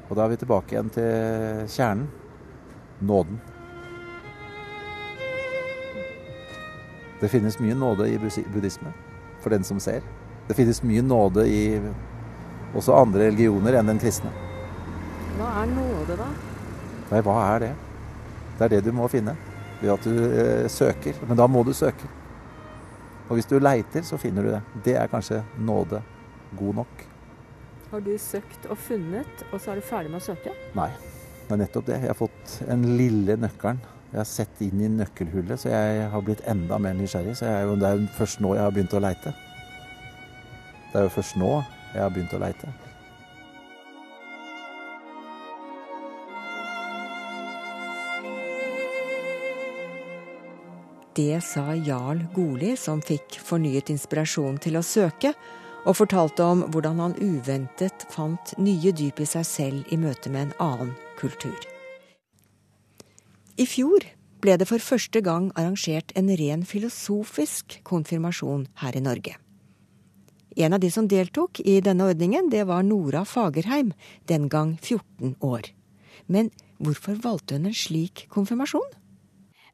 Og 0.08 0.16
da 0.16 0.24
er 0.24 0.28
vi 0.28 0.36
tilbake 0.36 0.74
igjen 0.74 0.90
til 0.90 1.68
kjernen 1.68 2.08
nåden. 3.00 3.40
Det 7.20 7.28
finnes 7.28 7.60
mye 7.60 7.74
nåde 7.74 8.08
i 8.08 8.18
buddhisme, 8.18 8.92
for 9.40 9.50
den 9.50 9.64
som 9.64 9.80
ser. 9.80 10.02
Det 10.48 10.54
finnes 10.54 10.82
mye 10.82 11.02
nåde 11.02 11.48
i 11.48 11.80
også 12.74 12.92
andre 12.92 13.30
religioner 13.30 13.78
enn 13.78 13.86
den 13.86 13.98
kristne. 13.98 14.43
Hva 15.34 15.48
er 15.62 15.70
nåde, 15.72 16.14
da? 16.18 16.26
Nei, 17.10 17.20
hva 17.26 17.34
er 17.54 17.64
det? 17.64 17.72
Det 18.54 18.66
er 18.66 18.72
det 18.76 18.84
du 18.86 18.92
må 18.94 19.08
finne. 19.10 19.34
Ved 19.80 19.90
at 19.96 20.04
du 20.06 20.12
eh, 20.28 20.68
søker. 20.70 21.18
Men 21.26 21.40
da 21.40 21.48
må 21.50 21.64
du 21.66 21.72
søke. 21.74 22.06
Og 23.26 23.38
hvis 23.38 23.48
du 23.50 23.56
leiter, 23.58 24.04
så 24.06 24.18
finner 24.20 24.46
du 24.46 24.52
det. 24.52 24.60
Det 24.84 24.94
er 25.00 25.10
kanskje 25.10 25.40
nåde 25.58 26.02
god 26.54 26.78
nok. 26.82 27.02
Har 27.90 28.04
du 28.04 28.12
søkt 28.18 28.68
og 28.70 28.78
funnet, 28.78 29.42
og 29.50 29.58
så 29.58 29.72
er 29.72 29.80
du 29.80 29.86
ferdig 29.88 30.12
med 30.12 30.20
å 30.20 30.26
søke? 30.28 30.54
Nei, 30.78 30.88
det 31.48 31.56
er 31.56 31.60
nettopp 31.64 31.88
det. 31.90 31.98
Jeg 32.04 32.12
har 32.12 32.20
fått 32.20 32.54
en 32.70 32.86
lille 32.98 33.38
nøkkelen. 33.40 33.82
Jeg 34.12 34.20
har 34.20 34.30
sett 34.30 34.62
inn 34.62 34.78
i 34.78 34.92
nøkkelhullet, 35.00 35.58
så 35.58 35.72
jeg 35.72 36.08
har 36.12 36.22
blitt 36.22 36.44
enda 36.46 36.78
mer 36.78 36.94
nysgjerrig. 36.94 37.34
Så 37.40 37.50
jo, 37.50 37.74
det 37.80 37.90
er 37.90 37.98
jo 37.98 38.10
først 38.14 38.42
nå 38.44 38.54
jeg 38.54 38.62
har 38.62 38.74
begynt 38.76 38.94
å 38.94 39.02
leite. 39.02 39.34
Det 40.92 41.00
er 41.00 41.08
jo 41.08 41.14
først 41.16 41.38
nå 41.42 41.52
jeg 41.58 42.02
har 42.04 42.14
begynt 42.14 42.38
å 42.38 42.42
leite. 42.44 42.70
Det 51.14 51.40
sa 51.46 51.74
Jarl 51.74 52.24
Goli, 52.34 52.72
som 52.76 52.98
fikk 52.98 53.36
fornyet 53.38 53.92
inspirasjon 53.92 54.56
til 54.58 54.74
å 54.74 54.82
søke, 54.82 55.30
og 55.84 55.94
fortalte 55.94 56.42
om 56.42 56.64
hvordan 56.74 56.98
han 56.98 57.14
uventet 57.20 58.06
fant 58.10 58.54
nye 58.58 58.90
dyp 58.90 59.20
i 59.22 59.26
seg 59.28 59.44
selv 59.46 59.92
i 59.94 59.98
møte 60.00 60.32
med 60.32 60.48
en 60.48 60.56
annen 60.64 60.90
kultur. 61.20 61.54
I 63.54 63.66
fjor 63.70 64.08
ble 64.42 64.56
det 64.58 64.66
for 64.66 64.82
første 64.82 65.22
gang 65.22 65.52
arrangert 65.54 66.10
en 66.18 66.32
ren 66.40 66.66
filosofisk 66.66 67.78
konfirmasjon 67.86 68.66
her 68.82 68.98
i 68.98 69.04
Norge. 69.04 69.36
En 70.58 70.74
av 70.74 70.82
de 70.82 70.90
som 70.90 71.06
deltok 71.06 71.62
i 71.62 71.78
denne 71.84 72.10
ordningen, 72.10 72.50
det 72.50 72.66
var 72.66 72.82
Nora 72.82 73.22
Fagerheim, 73.22 73.94
den 74.26 74.50
gang 74.50 74.74
14 74.82 75.36
år. 75.46 75.70
Men 76.26 76.50
hvorfor 76.82 77.22
valgte 77.22 77.58
hun 77.58 77.70
en 77.70 77.78
slik 77.78 78.26
konfirmasjon? 78.34 79.03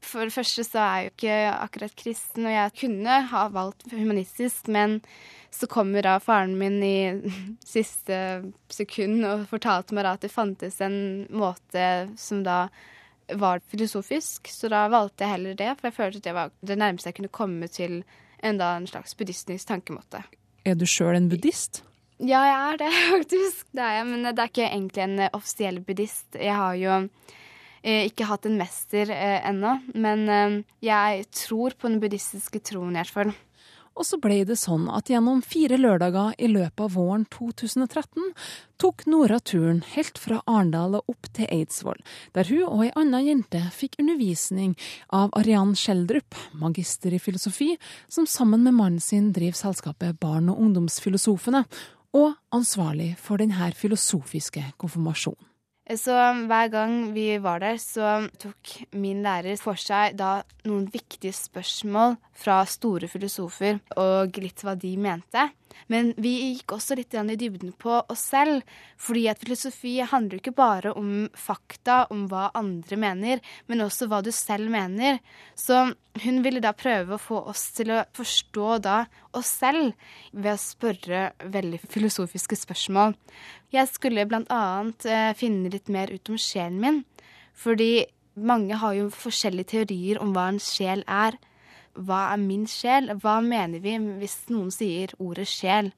For 0.01 0.25
det 0.25 0.35
første 0.35 0.65
så 0.65 0.81
er 0.81 0.95
jeg 0.95 1.05
jo 1.05 1.13
ikke 1.15 1.35
akkurat 1.51 1.97
kristen, 1.99 2.47
og 2.49 2.55
jeg 2.55 2.77
kunne 2.81 3.19
ha 3.33 3.43
valgt 3.53 3.85
humanistisk, 3.93 4.71
men 4.73 5.01
så 5.51 5.67
kommer 5.71 6.07
da 6.07 6.15
faren 6.23 6.57
min 6.59 6.79
i 6.83 6.97
siste 7.75 8.17
sekund 8.73 9.27
og 9.29 9.45
fortalte 9.51 9.97
meg 9.97 10.07
da 10.07 10.15
at 10.17 10.25
det 10.25 10.33
fantes 10.33 10.81
en 10.85 11.27
måte 11.29 11.85
som 12.21 12.45
da 12.47 12.65
var 13.39 13.61
filosofisk, 13.71 14.49
så 14.51 14.71
da 14.73 14.87
valgte 14.91 15.25
jeg 15.25 15.37
heller 15.37 15.59
det, 15.59 15.69
for 15.79 15.91
jeg 15.91 15.97
følte 15.99 16.19
at 16.19 16.27
det 16.27 16.35
var 16.35 16.51
det 16.67 16.79
nærmeste 16.81 17.13
jeg 17.13 17.19
kunne 17.21 17.35
komme 17.35 17.69
til 17.71 18.01
enda 18.43 18.73
en 18.77 18.89
slags 18.91 19.15
buddhistisk 19.15 19.69
tankemåte. 19.69 20.25
Er 20.65 20.75
du 20.75 20.87
sjøl 20.89 21.17
en 21.17 21.29
buddhist? 21.31 21.85
Ja, 22.21 22.43
jeg 22.45 22.57
er 22.57 22.81
det, 22.83 22.91
faktisk. 23.15 23.67
Det 23.73 23.85
er 23.85 24.01
jeg, 24.01 24.09
men 24.11 24.27
det 24.27 24.39
er 24.39 24.51
ikke 24.51 24.67
egentlig 24.67 25.05
en 25.05 25.29
offisiell 25.33 25.81
buddhist. 25.85 26.27
Jeg 26.35 26.57
har 26.57 26.75
jo 26.81 26.97
ikke 27.83 28.29
hatt 28.29 28.49
en 28.49 28.59
mester 28.61 29.11
eh, 29.14 29.38
ennå, 29.49 29.79
men 29.95 30.27
eh, 30.29 30.59
jeg 30.85 31.25
tror 31.33 31.77
på 31.79 31.88
den 31.88 32.01
buddhistiske 32.03 32.61
troen, 32.71 32.93
i 32.97 33.01
hvert 33.01 33.14
fall. 33.14 33.33
Og 33.99 34.07
så 34.07 34.16
ble 34.23 34.38
det 34.49 34.57
sånn 34.57 34.87
at 34.95 35.11
gjennom 35.11 35.43
fire 35.45 35.77
lørdager 35.77 36.37
i 36.40 36.49
løpet 36.49 36.81
av 36.87 36.95
våren 36.95 37.27
2013 37.35 38.31
tok 38.81 39.03
Nora 39.11 39.40
turen 39.45 39.83
helt 39.93 40.16
fra 40.23 40.38
Arendal 40.49 40.97
og 41.01 41.11
opp 41.12 41.29
til 41.37 41.51
Eidsvoll, 41.51 41.99
der 42.33 42.49
hun 42.49 42.62
og 42.69 42.85
ei 42.87 42.93
anna 42.97 43.21
jente 43.27 43.61
fikk 43.77 43.99
undervisning 44.01 44.73
av 45.12 45.35
Arian 45.37 45.75
Schjelderup, 45.77 46.38
magister 46.62 47.12
i 47.12 47.21
filosofi, 47.21 47.75
som 48.09 48.29
sammen 48.31 48.64
med 48.64 48.79
mannen 48.79 49.05
sin 49.05 49.35
driver 49.37 49.59
selskapet 49.59 50.21
Barn- 50.23 50.49
og 50.53 50.62
ungdomsfilosofene, 50.64 51.66
og 52.16 52.33
ansvarlig 52.55 53.12
for 53.21 53.43
denne 53.43 53.71
filosofiske 53.77 54.64
konfirmasjonen. 54.81 55.50
Så 55.98 56.14
hver 56.46 56.68
gang 56.70 56.92
vi 57.14 57.35
var 57.42 57.59
der, 57.59 57.79
så 57.83 58.29
tok 58.38 58.74
min 58.94 59.24
lærer 59.24 59.59
for 59.59 59.79
seg 59.81 60.14
da 60.18 60.42
noen 60.68 60.85
viktige 60.92 61.35
spørsmål 61.35 62.14
fra 62.38 62.61
store 62.68 63.09
filosofer, 63.11 63.81
og 63.98 64.38
litt 64.38 64.62
hva 64.62 64.76
de 64.79 64.92
mente. 65.00 65.48
Men 65.90 66.12
vi 66.16 66.33
gikk 66.54 66.74
også 66.76 66.96
litt 66.98 67.14
i 67.14 67.37
dybden 67.38 67.72
på 67.78 67.98
oss 68.12 68.22
selv, 68.33 68.62
fordi 68.98 69.26
at 69.30 69.40
filosofi 69.42 69.96
handler 70.00 70.40
ikke 70.40 70.54
bare 70.56 70.92
om 70.96 71.28
fakta, 71.35 72.06
om 72.11 72.26
hva 72.30 72.50
andre 72.54 72.98
mener, 73.00 73.42
men 73.66 73.85
også 73.85 74.09
hva 74.11 74.20
du 74.22 74.30
selv 74.35 74.70
mener. 74.70 75.18
Så 75.54 75.92
hun 76.24 76.42
ville 76.44 76.62
da 76.62 76.72
prøve 76.76 77.16
å 77.16 77.22
få 77.22 77.42
oss 77.50 77.70
til 77.76 77.92
å 77.94 78.04
forstå 78.16 78.78
da 78.87 79.00
oss 79.37 79.50
selv 79.61 79.92
ved 80.33 80.52
å 80.54 80.61
spørre 80.61 81.24
veldig 81.42 81.83
filosofiske 81.90 82.59
spørsmål. 82.59 83.14
Jeg 83.74 83.90
skulle 83.90 84.26
blant 84.30 84.50
annet 84.50 85.06
eh, 85.06 85.35
finne 85.38 85.70
litt 85.70 85.90
mer 85.92 86.11
ut 86.11 86.33
om 86.33 86.38
sjelen 86.40 86.80
min, 86.83 87.04
fordi 87.54 88.06
mange 88.40 88.78
har 88.78 88.94
jo 88.96 89.11
forskjellige 89.12 89.74
teorier 89.74 90.20
om 90.22 90.33
hva 90.35 90.48
en 90.50 90.61
sjel 90.62 91.02
er 91.06 91.37
hva 91.98 92.31
er 92.33 92.40
min 92.42 92.66
sjel? 92.70 93.11
Hva 93.20 93.40
mener 93.44 93.83
vi 93.83 93.96
hvis 94.20 94.37
noen 94.53 94.70
sier 94.74 95.12
ordet 95.18 95.48
sjel? 95.50 95.90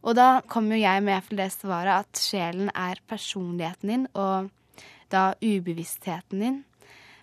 Og 0.00 0.16
da 0.16 0.40
kommer 0.48 0.78
jo 0.78 0.86
jeg 0.86 1.04
med 1.04 1.28
til 1.28 1.42
det 1.42 1.50
svaret 1.52 2.06
at 2.06 2.20
sjelen 2.20 2.70
er 2.72 3.02
personligheten 3.10 3.92
din, 3.92 4.06
og 4.16 4.48
da 5.12 5.32
ubevisstheten 5.42 6.44
din. 6.44 6.58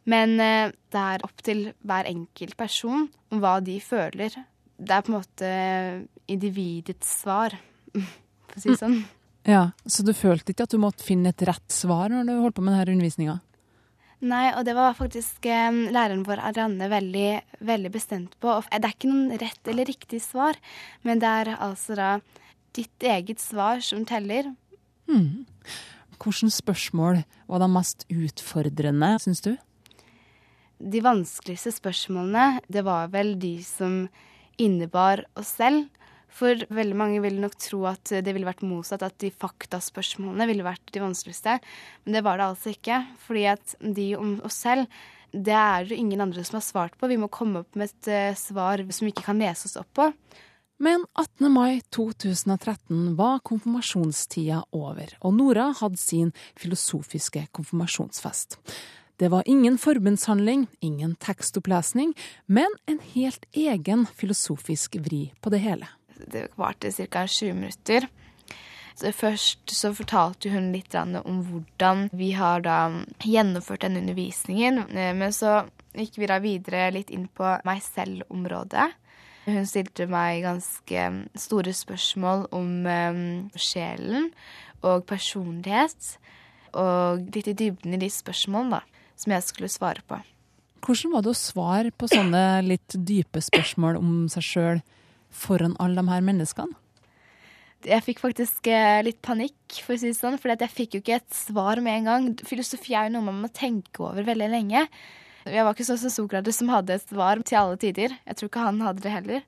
Men 0.08 0.38
eh, 0.39 0.69
det 0.93 1.02
er 1.02 1.26
opp 1.26 1.41
til 1.43 1.71
hver 1.88 2.08
enkelt 2.08 2.56
person 2.60 3.08
om 3.34 3.41
hva 3.43 3.58
de 3.63 3.80
føler. 3.84 4.36
Det 4.78 4.93
er 4.93 5.04
på 5.04 5.12
en 5.12 5.17
måte 5.17 5.52
individets 6.32 7.17
svar, 7.23 7.58
for 7.97 8.60
å 8.60 8.62
si 8.62 8.71
det 8.71 8.80
sånn. 8.84 9.02
Ja, 9.47 9.71
Så 9.88 10.04
du 10.04 10.12
følte 10.12 10.52
ikke 10.52 10.67
at 10.67 10.73
du 10.76 10.80
måtte 10.84 11.06
finne 11.08 11.32
et 11.32 11.43
rett 11.47 11.71
svar 11.71 12.12
når 12.12 12.28
du 12.28 12.34
holdt 12.43 12.58
på 12.58 12.63
med 12.65 12.76
denne 12.76 12.97
undervisninga? 12.97 13.38
Nei, 14.25 14.47
og 14.58 14.63
det 14.65 14.73
var 14.73 14.95
faktisk 14.97 15.45
eh, 15.45 15.84
læreren 15.93 16.23
vår 16.25 16.39
Arianne 16.49 16.88
veldig, 16.89 17.30
veldig 17.69 17.91
bestemt 17.93 18.34
på. 18.41 18.56
Det 18.65 18.80
er 18.82 18.95
ikke 18.95 19.12
noen 19.12 19.38
rett 19.38 19.69
eller 19.69 19.86
riktig 19.86 20.23
svar, 20.25 20.58
men 21.06 21.21
det 21.21 21.30
er 21.43 21.51
altså 21.53 21.97
da 21.97 22.10
ditt 22.77 23.06
eget 23.06 23.41
svar 23.41 23.84
som 23.86 24.06
teller. 24.10 24.49
Mm. 25.10 25.45
Hvilke 26.17 26.49
spørsmål 26.49 27.21
var 27.45 27.62
de 27.62 27.69
mest 27.69 28.08
utfordrende, 28.10 29.12
syns 29.21 29.43
du? 29.45 29.53
De 30.77 31.01
vanskeligste 31.01 31.73
spørsmålene, 31.73 32.63
det 32.69 32.84
var 32.86 33.13
vel 33.13 33.36
de 33.41 33.56
som 33.65 34.08
innebar 34.62 35.23
oss 35.38 35.53
selv. 35.58 35.88
For 36.28 36.60
veldig 36.74 36.98
mange 36.98 37.22
ville 37.24 37.42
nok 37.42 37.56
tro 37.62 37.84
at 37.90 38.12
det 38.12 38.34
ville 38.36 38.48
vært 38.48 38.66
motsatt, 38.68 39.06
at 39.06 39.18
de 39.24 39.32
faktaspørsmålene 39.34 40.48
ville 40.50 40.66
vært 40.66 40.92
de 40.94 41.02
vanskeligste. 41.02 41.58
Men 42.06 42.18
det 42.18 42.24
var 42.26 42.40
det 42.40 42.50
altså 42.52 42.74
ikke. 42.74 43.04
Fordi 43.26 43.46
at 43.54 43.78
de 43.82 44.10
om 44.20 44.36
oss 44.46 44.60
selv, 44.68 44.92
det 45.32 45.56
er 45.56 45.88
det 45.88 45.98
ingen 46.00 46.22
andre 46.24 46.44
som 46.46 46.60
har 46.60 46.68
svart 46.68 46.98
på. 47.00 47.10
Vi 47.10 47.20
må 47.20 47.32
komme 47.32 47.63
opp 47.63 47.80
med 47.80 47.90
et 47.90 48.12
uh, 48.12 48.38
svar 48.38 48.84
som 48.92 49.08
vi 49.08 49.13
ikke 49.16 49.28
kan 49.30 49.42
lese 49.42 49.70
oss 49.70 49.80
opp 49.80 49.90
på. 49.98 50.12
Men 50.84 51.08
18. 51.18 51.50
mai 51.50 51.82
2013 51.90 53.16
var 53.18 53.40
konfirmasjonstida 53.48 54.62
over, 54.78 55.10
og 55.26 55.34
Nora 55.34 55.72
hadde 55.80 55.98
sin 55.98 56.30
filosofiske 56.60 57.48
konfirmasjonsfest. 57.50 58.60
Det 59.18 59.32
var 59.34 59.50
ingen 59.50 59.80
forbundshandling, 59.82 60.68
ingen 60.86 61.18
tekstopplesning, 61.18 62.13
men 62.46 62.78
en 62.86 63.02
helt 63.16 63.50
egen 63.58 64.06
filosofisk 64.06 65.00
vri 65.02 65.32
på 65.42 65.50
det 65.50 65.66
hele 65.66 65.97
det 66.25 66.47
varte 66.58 66.91
ca. 66.91 67.25
20 67.27 67.53
minutter. 67.53 68.08
Så 68.97 69.12
først 69.13 69.69
så 69.69 69.91
fortalte 69.93 70.49
hun 70.49 70.71
litt 70.73 70.95
om 70.97 71.41
hvordan 71.45 72.08
vi 72.17 72.32
har 72.34 72.65
gjennomført 73.21 73.84
denne 73.86 74.01
undervisningen. 74.01 74.88
Men 74.89 75.34
så 75.36 75.67
gikk 75.93 76.17
vi 76.17 76.30
da 76.30 76.39
videre 76.41 76.89
litt 76.95 77.12
inn 77.13 77.27
på 77.30 77.51
meg 77.67 77.84
selv-området. 77.86 78.88
Hun 79.47 79.67
stilte 79.69 80.10
meg 80.12 80.41
ganske 80.43 81.03
store 81.39 81.71
spørsmål 81.77 82.49
om 82.56 82.71
um, 82.84 83.21
sjelen 83.56 84.32
og 84.82 85.06
personlighet. 85.08 86.17
Og 86.77 87.23
litt 87.36 87.47
i 87.53 87.56
dybden 87.56 87.95
i 87.95 88.01
de 88.01 88.10
spørsmålene 88.12 88.82
da, 88.82 89.06
som 89.15 89.38
jeg 89.38 89.45
skulle 89.47 89.71
svare 89.71 90.03
på. 90.10 90.19
Hvordan 90.84 91.13
var 91.15 91.23
det 91.23 91.32
å 91.32 91.38
svare 91.38 91.93
på 91.95 92.10
sånne 92.12 92.43
litt 92.65 92.97
dype 93.08 93.41
spørsmål 93.43 94.01
om 94.01 94.12
seg 94.32 94.45
sjøl? 94.45 94.84
Foran 95.38 95.78
alle 95.84 96.02
de 96.02 96.12
her 96.12 96.26
menneskene? 96.26 96.76
Jeg 97.86 98.04
fikk 98.04 98.19
faktisk 98.23 98.67
eh, 98.73 99.04
litt 99.06 99.19
panikk, 99.23 99.78
for 99.86 99.93
å 99.93 100.00
si 100.02 100.10
det 100.10 100.17
sånn, 100.17 100.39
for 100.41 100.50
jeg 100.50 100.73
fikk 100.73 100.97
jo 100.97 101.02
ikke 101.04 101.19
et 101.19 101.36
svar 101.36 101.80
med 101.86 102.00
en 102.00 102.10
gang. 102.10 102.28
Filosofi 102.47 102.95
er 102.97 103.08
jo 103.08 103.15
noe 103.15 103.28
man 103.30 103.43
må 103.43 103.52
tenke 103.54 104.02
over 104.02 104.26
veldig 104.26 104.50
lenge. 104.50 104.88
Jeg 105.47 105.63
var 105.63 105.76
ikke 105.76 105.86
sånn 105.88 106.00
som 106.02 106.12
Sokrates 106.12 106.58
som 106.60 106.71
hadde 106.73 106.97
et 106.97 107.06
svar 107.06 107.39
til 107.45 107.60
alle 107.60 107.78
tider. 107.80 108.15
Jeg 108.26 108.39
tror 108.39 108.50
ikke 108.50 108.65
han 108.65 108.82
hadde 108.84 109.06
det 109.06 109.13
heller. 109.13 109.45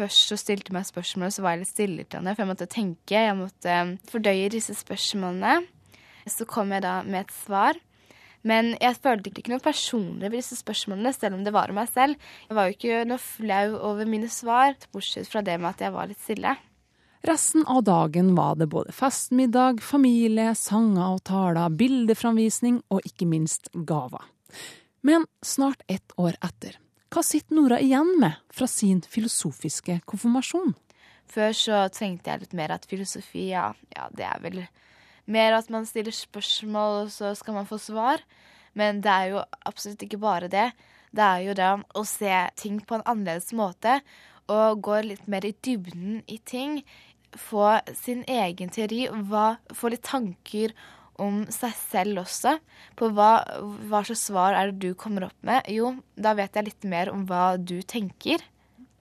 Først 0.00 0.32
så 0.32 0.38
stilte 0.40 0.74
meg 0.74 0.88
spørsmål, 0.88 1.30
så 1.32 1.44
var 1.44 1.54
jeg 1.54 1.62
litt 1.62 1.72
stille 1.72 2.04
til 2.04 2.20
henne, 2.20 2.34
for 2.34 2.44
jeg 2.44 2.50
måtte 2.50 2.68
tenke. 2.72 3.22
Jeg 3.22 3.38
måtte 3.38 3.76
eh, 3.76 3.94
fordøye 4.10 4.50
disse 4.52 4.74
spørsmålene. 4.80 5.60
Så 6.28 6.44
kom 6.50 6.74
jeg 6.74 6.84
da 6.84 7.00
med 7.06 7.24
et 7.24 7.32
svar. 7.38 7.78
Men 8.46 8.72
jeg 8.80 8.96
følte 9.02 9.30
ikke 9.30 9.52
noe 9.52 9.62
personlig 9.64 10.30
ved 10.30 10.38
disse 10.40 10.56
spørsmålene, 10.60 11.12
selv 11.12 11.36
om 11.36 11.44
det 11.44 11.52
var 11.52 11.72
om 11.72 11.76
meg 11.80 11.90
selv. 11.92 12.16
Jeg 12.48 12.56
var 12.56 12.68
jo 12.68 12.76
ikke 12.76 13.04
noe 13.08 13.20
flau 13.20 13.76
over 13.90 14.08
mine 14.08 14.30
svar, 14.32 14.76
bortsett 14.94 15.28
fra 15.28 15.44
det 15.44 15.58
med 15.60 15.74
at 15.74 15.84
jeg 15.84 15.94
var 15.96 16.08
litt 16.08 16.22
stille. 16.24 16.56
Resten 17.28 17.66
av 17.68 17.82
dagen 17.84 18.32
var 18.34 18.56
det 18.56 18.70
både 18.72 18.94
festmiddag, 18.96 19.82
familie, 19.84 20.54
sanger 20.56 21.18
og 21.18 21.24
taler, 21.28 21.68
bildeframvisning 21.76 22.80
og 22.88 23.04
ikke 23.04 23.28
minst 23.28 23.68
gaver. 23.74 24.24
Men 25.04 25.26
snart 25.44 25.84
ett 25.88 26.16
år 26.16 26.38
etter, 26.40 26.78
hva 27.12 27.22
sitter 27.26 27.56
Nora 27.58 27.80
igjen 27.82 28.14
med 28.22 28.40
fra 28.54 28.68
sin 28.70 29.02
filosofiske 29.04 29.98
konfirmasjon? 30.08 30.72
Før 31.30 31.52
så 31.54 31.80
trengte 31.92 32.32
jeg 32.32 32.44
litt 32.44 32.56
mer 32.56 32.72
at 32.74 32.88
filosofi, 32.88 33.50
ja, 33.52 33.68
ja 33.94 34.08
det 34.16 34.26
er 34.26 34.40
vel 34.42 34.62
mer 35.32 35.56
at 35.56 35.70
man 35.72 35.86
stiller 35.88 36.14
spørsmål, 36.14 37.04
og 37.04 37.12
så 37.14 37.34
skal 37.38 37.56
man 37.56 37.68
få 37.68 37.78
svar. 37.82 38.22
Men 38.78 39.00
det 39.04 39.10
er 39.10 39.32
jo 39.32 39.44
absolutt 39.66 40.02
ikke 40.06 40.20
bare 40.22 40.50
det. 40.50 40.70
Det 41.10 41.26
er 41.26 41.44
jo 41.46 41.56
det 41.58 41.70
å 41.98 42.04
se 42.06 42.34
ting 42.60 42.78
på 42.86 42.98
en 42.98 43.06
annerledes 43.08 43.50
måte 43.56 43.98
og 44.50 44.80
gå 44.82 45.00
litt 45.06 45.26
mer 45.30 45.46
i 45.46 45.54
dybden 45.62 46.22
i 46.30 46.38
ting. 46.46 46.80
Få 47.38 47.78
sin 47.98 48.24
egen 48.26 48.72
teori, 48.74 49.04
hva, 49.30 49.54
få 49.74 49.92
litt 49.92 50.06
tanker 50.06 50.74
om 51.20 51.44
seg 51.52 51.74
selv 51.78 52.22
også. 52.24 52.56
På 52.98 53.10
hva, 53.14 53.32
hva 53.90 54.02
slags 54.06 54.24
svar 54.30 54.56
er 54.56 54.70
det 54.70 54.90
du 54.90 54.98
kommer 54.98 55.28
opp 55.28 55.46
med? 55.46 55.68
Jo, 55.70 55.94
da 56.16 56.34
vet 56.38 56.56
jeg 56.56 56.70
litt 56.70 56.88
mer 56.90 57.12
om 57.12 57.26
hva 57.28 57.54
du 57.58 57.78
tenker. 57.82 58.42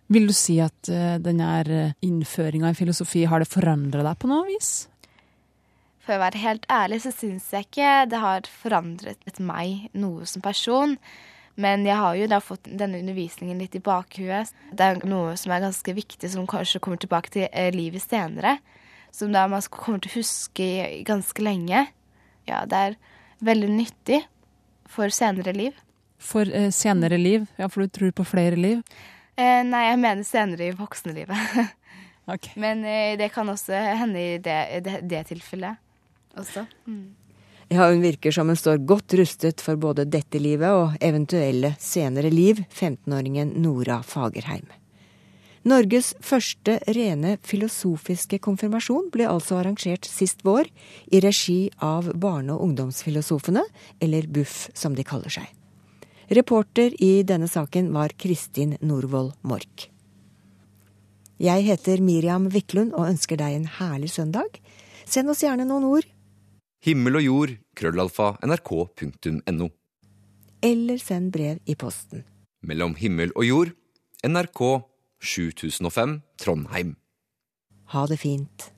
Vil 0.09 0.29
du 0.29 0.33
si 0.33 0.57
at 0.61 0.89
uh, 0.89 1.17
denne 1.21 1.93
innføringa 2.05 2.71
i 2.73 2.77
filosofi 2.77 3.27
har 3.29 3.43
det 3.43 3.49
forandra 3.49 4.05
deg 4.05 4.17
på 4.21 4.29
noe 4.29 4.47
vis? 4.47 4.89
For 6.09 6.17
å 6.17 6.23
være 6.23 6.39
helt 6.41 6.63
ærlig 6.73 7.03
så 7.03 7.11
syns 7.13 7.51
jeg 7.53 7.67
ikke 7.67 7.89
det 8.09 8.17
har 8.17 8.47
forandret 8.49 9.37
meg 9.45 9.91
noe 9.93 10.25
som 10.25 10.41
person. 10.41 10.95
Men 11.53 11.83
jeg 11.85 11.99
har 12.01 12.15
jo 12.17 12.29
da 12.31 12.39
fått 12.41 12.65
denne 12.65 12.97
undervisningen 12.97 13.59
litt 13.61 13.75
i 13.77 13.81
bakhuet. 13.85 14.49
Det 14.73 14.87
er 14.87 15.03
noe 15.05 15.35
som 15.37 15.51
er 15.53 15.61
ganske 15.61 15.93
viktig, 15.93 16.31
som 16.33 16.47
kanskje 16.49 16.79
kommer 16.81 16.97
tilbake 16.97 17.29
til 17.35 17.45
eh, 17.51 17.69
livet 17.75 18.01
senere. 18.01 18.55
Som 19.13 19.35
da 19.35 19.43
man 19.51 19.61
kommer 19.69 20.01
til 20.01 20.09
å 20.09 20.15
huske 20.15 20.65
ganske 21.05 21.45
lenge. 21.45 21.83
Ja, 22.49 22.63
det 22.65 22.79
er 22.87 22.95
veldig 23.45 23.69
nyttig 23.75 24.23
for 24.89 25.13
senere 25.13 25.53
liv. 25.53 25.75
For 26.17 26.49
eh, 26.49 26.71
senere 26.73 27.19
liv? 27.21 27.45
Ja, 27.61 27.67
for 27.69 27.85
du 27.85 27.93
tror 27.99 28.15
på 28.17 28.25
flere 28.31 28.57
liv? 28.57 28.81
Eh, 29.37 29.61
nei, 29.67 29.83
jeg 29.91 30.01
mener 30.01 30.25
senere 30.25 30.71
i 30.71 30.73
voksenlivet. 30.79 31.53
okay. 32.33 32.57
Men 32.57 32.81
eh, 32.81 33.13
det 33.21 33.29
kan 33.37 33.53
også 33.53 33.77
hende 34.01 34.25
i 34.25 34.41
det, 34.41 34.57
det, 34.89 35.03
det 35.05 35.21
tilfellet 35.29 35.77
også. 36.37 36.65
Mm. 36.85 37.15
Ja, 37.69 37.85
hun 37.91 38.01
virker 38.01 38.33
som 38.33 38.49
hun 38.49 38.57
står 38.57 38.81
godt 38.89 39.13
rustet 39.13 39.61
for 39.61 39.77
både 39.77 40.07
dette 40.09 40.39
livet 40.41 40.73
og 40.73 40.95
eventuelle 41.05 41.75
senere 41.79 42.31
liv, 42.33 42.63
15-åringen 42.73 43.53
Nora 43.61 43.99
Fagerheim. 44.01 44.65
Norges 45.69 46.15
første 46.23 46.79
rene 46.95 47.35
filosofiske 47.45 48.39
konfirmasjon 48.41 49.11
ble 49.13 49.27
altså 49.29 49.59
arrangert 49.59 50.07
sist 50.09 50.41
vår, 50.47 50.71
i 51.13 51.21
regi 51.21 51.69
av 51.77 52.09
Barne- 52.17 52.55
og 52.55 52.63
ungdomsfilosofene, 52.71 53.61
eller 54.01 54.25
BUFF 54.25 54.69
som 54.73 54.97
de 54.97 55.05
kaller 55.05 55.29
seg. 55.37 55.45
Reporter 56.33 56.95
i 57.03 57.21
denne 57.21 57.49
saken 57.49 57.93
var 57.93 58.17
Kristin 58.17 58.77
Norvoll 58.81 59.33
Mork. 59.41 59.91
Jeg 61.37 61.69
heter 61.69 62.01
Miriam 62.01 62.49
Wiklund 62.49 62.95
og 62.97 63.11
ønsker 63.11 63.37
deg 63.37 63.59
en 63.59 63.69
herlig 63.77 64.09
søndag. 64.15 64.57
Send 65.05 65.29
oss 65.29 65.45
gjerne 65.45 65.69
noen 65.69 65.85
ord 65.85 66.15
Himmel 66.79 67.19
og 67.19 67.23
jord, 67.25 67.53
krøllalfa, 67.75 68.33
nrk.no. 68.47 69.67
Eller 70.63 70.99
send 71.03 71.33
brev 71.35 71.59
i 71.67 71.75
posten. 71.75 72.23
Mellom 72.63 72.95
himmel 72.99 73.33
og 73.35 73.43
jord, 73.47 73.73
NRK 74.23 74.61
7005, 75.19 76.19
Trondheim. 76.39 76.93
Ha 77.91 78.05
det 78.07 78.19
fint. 78.21 78.69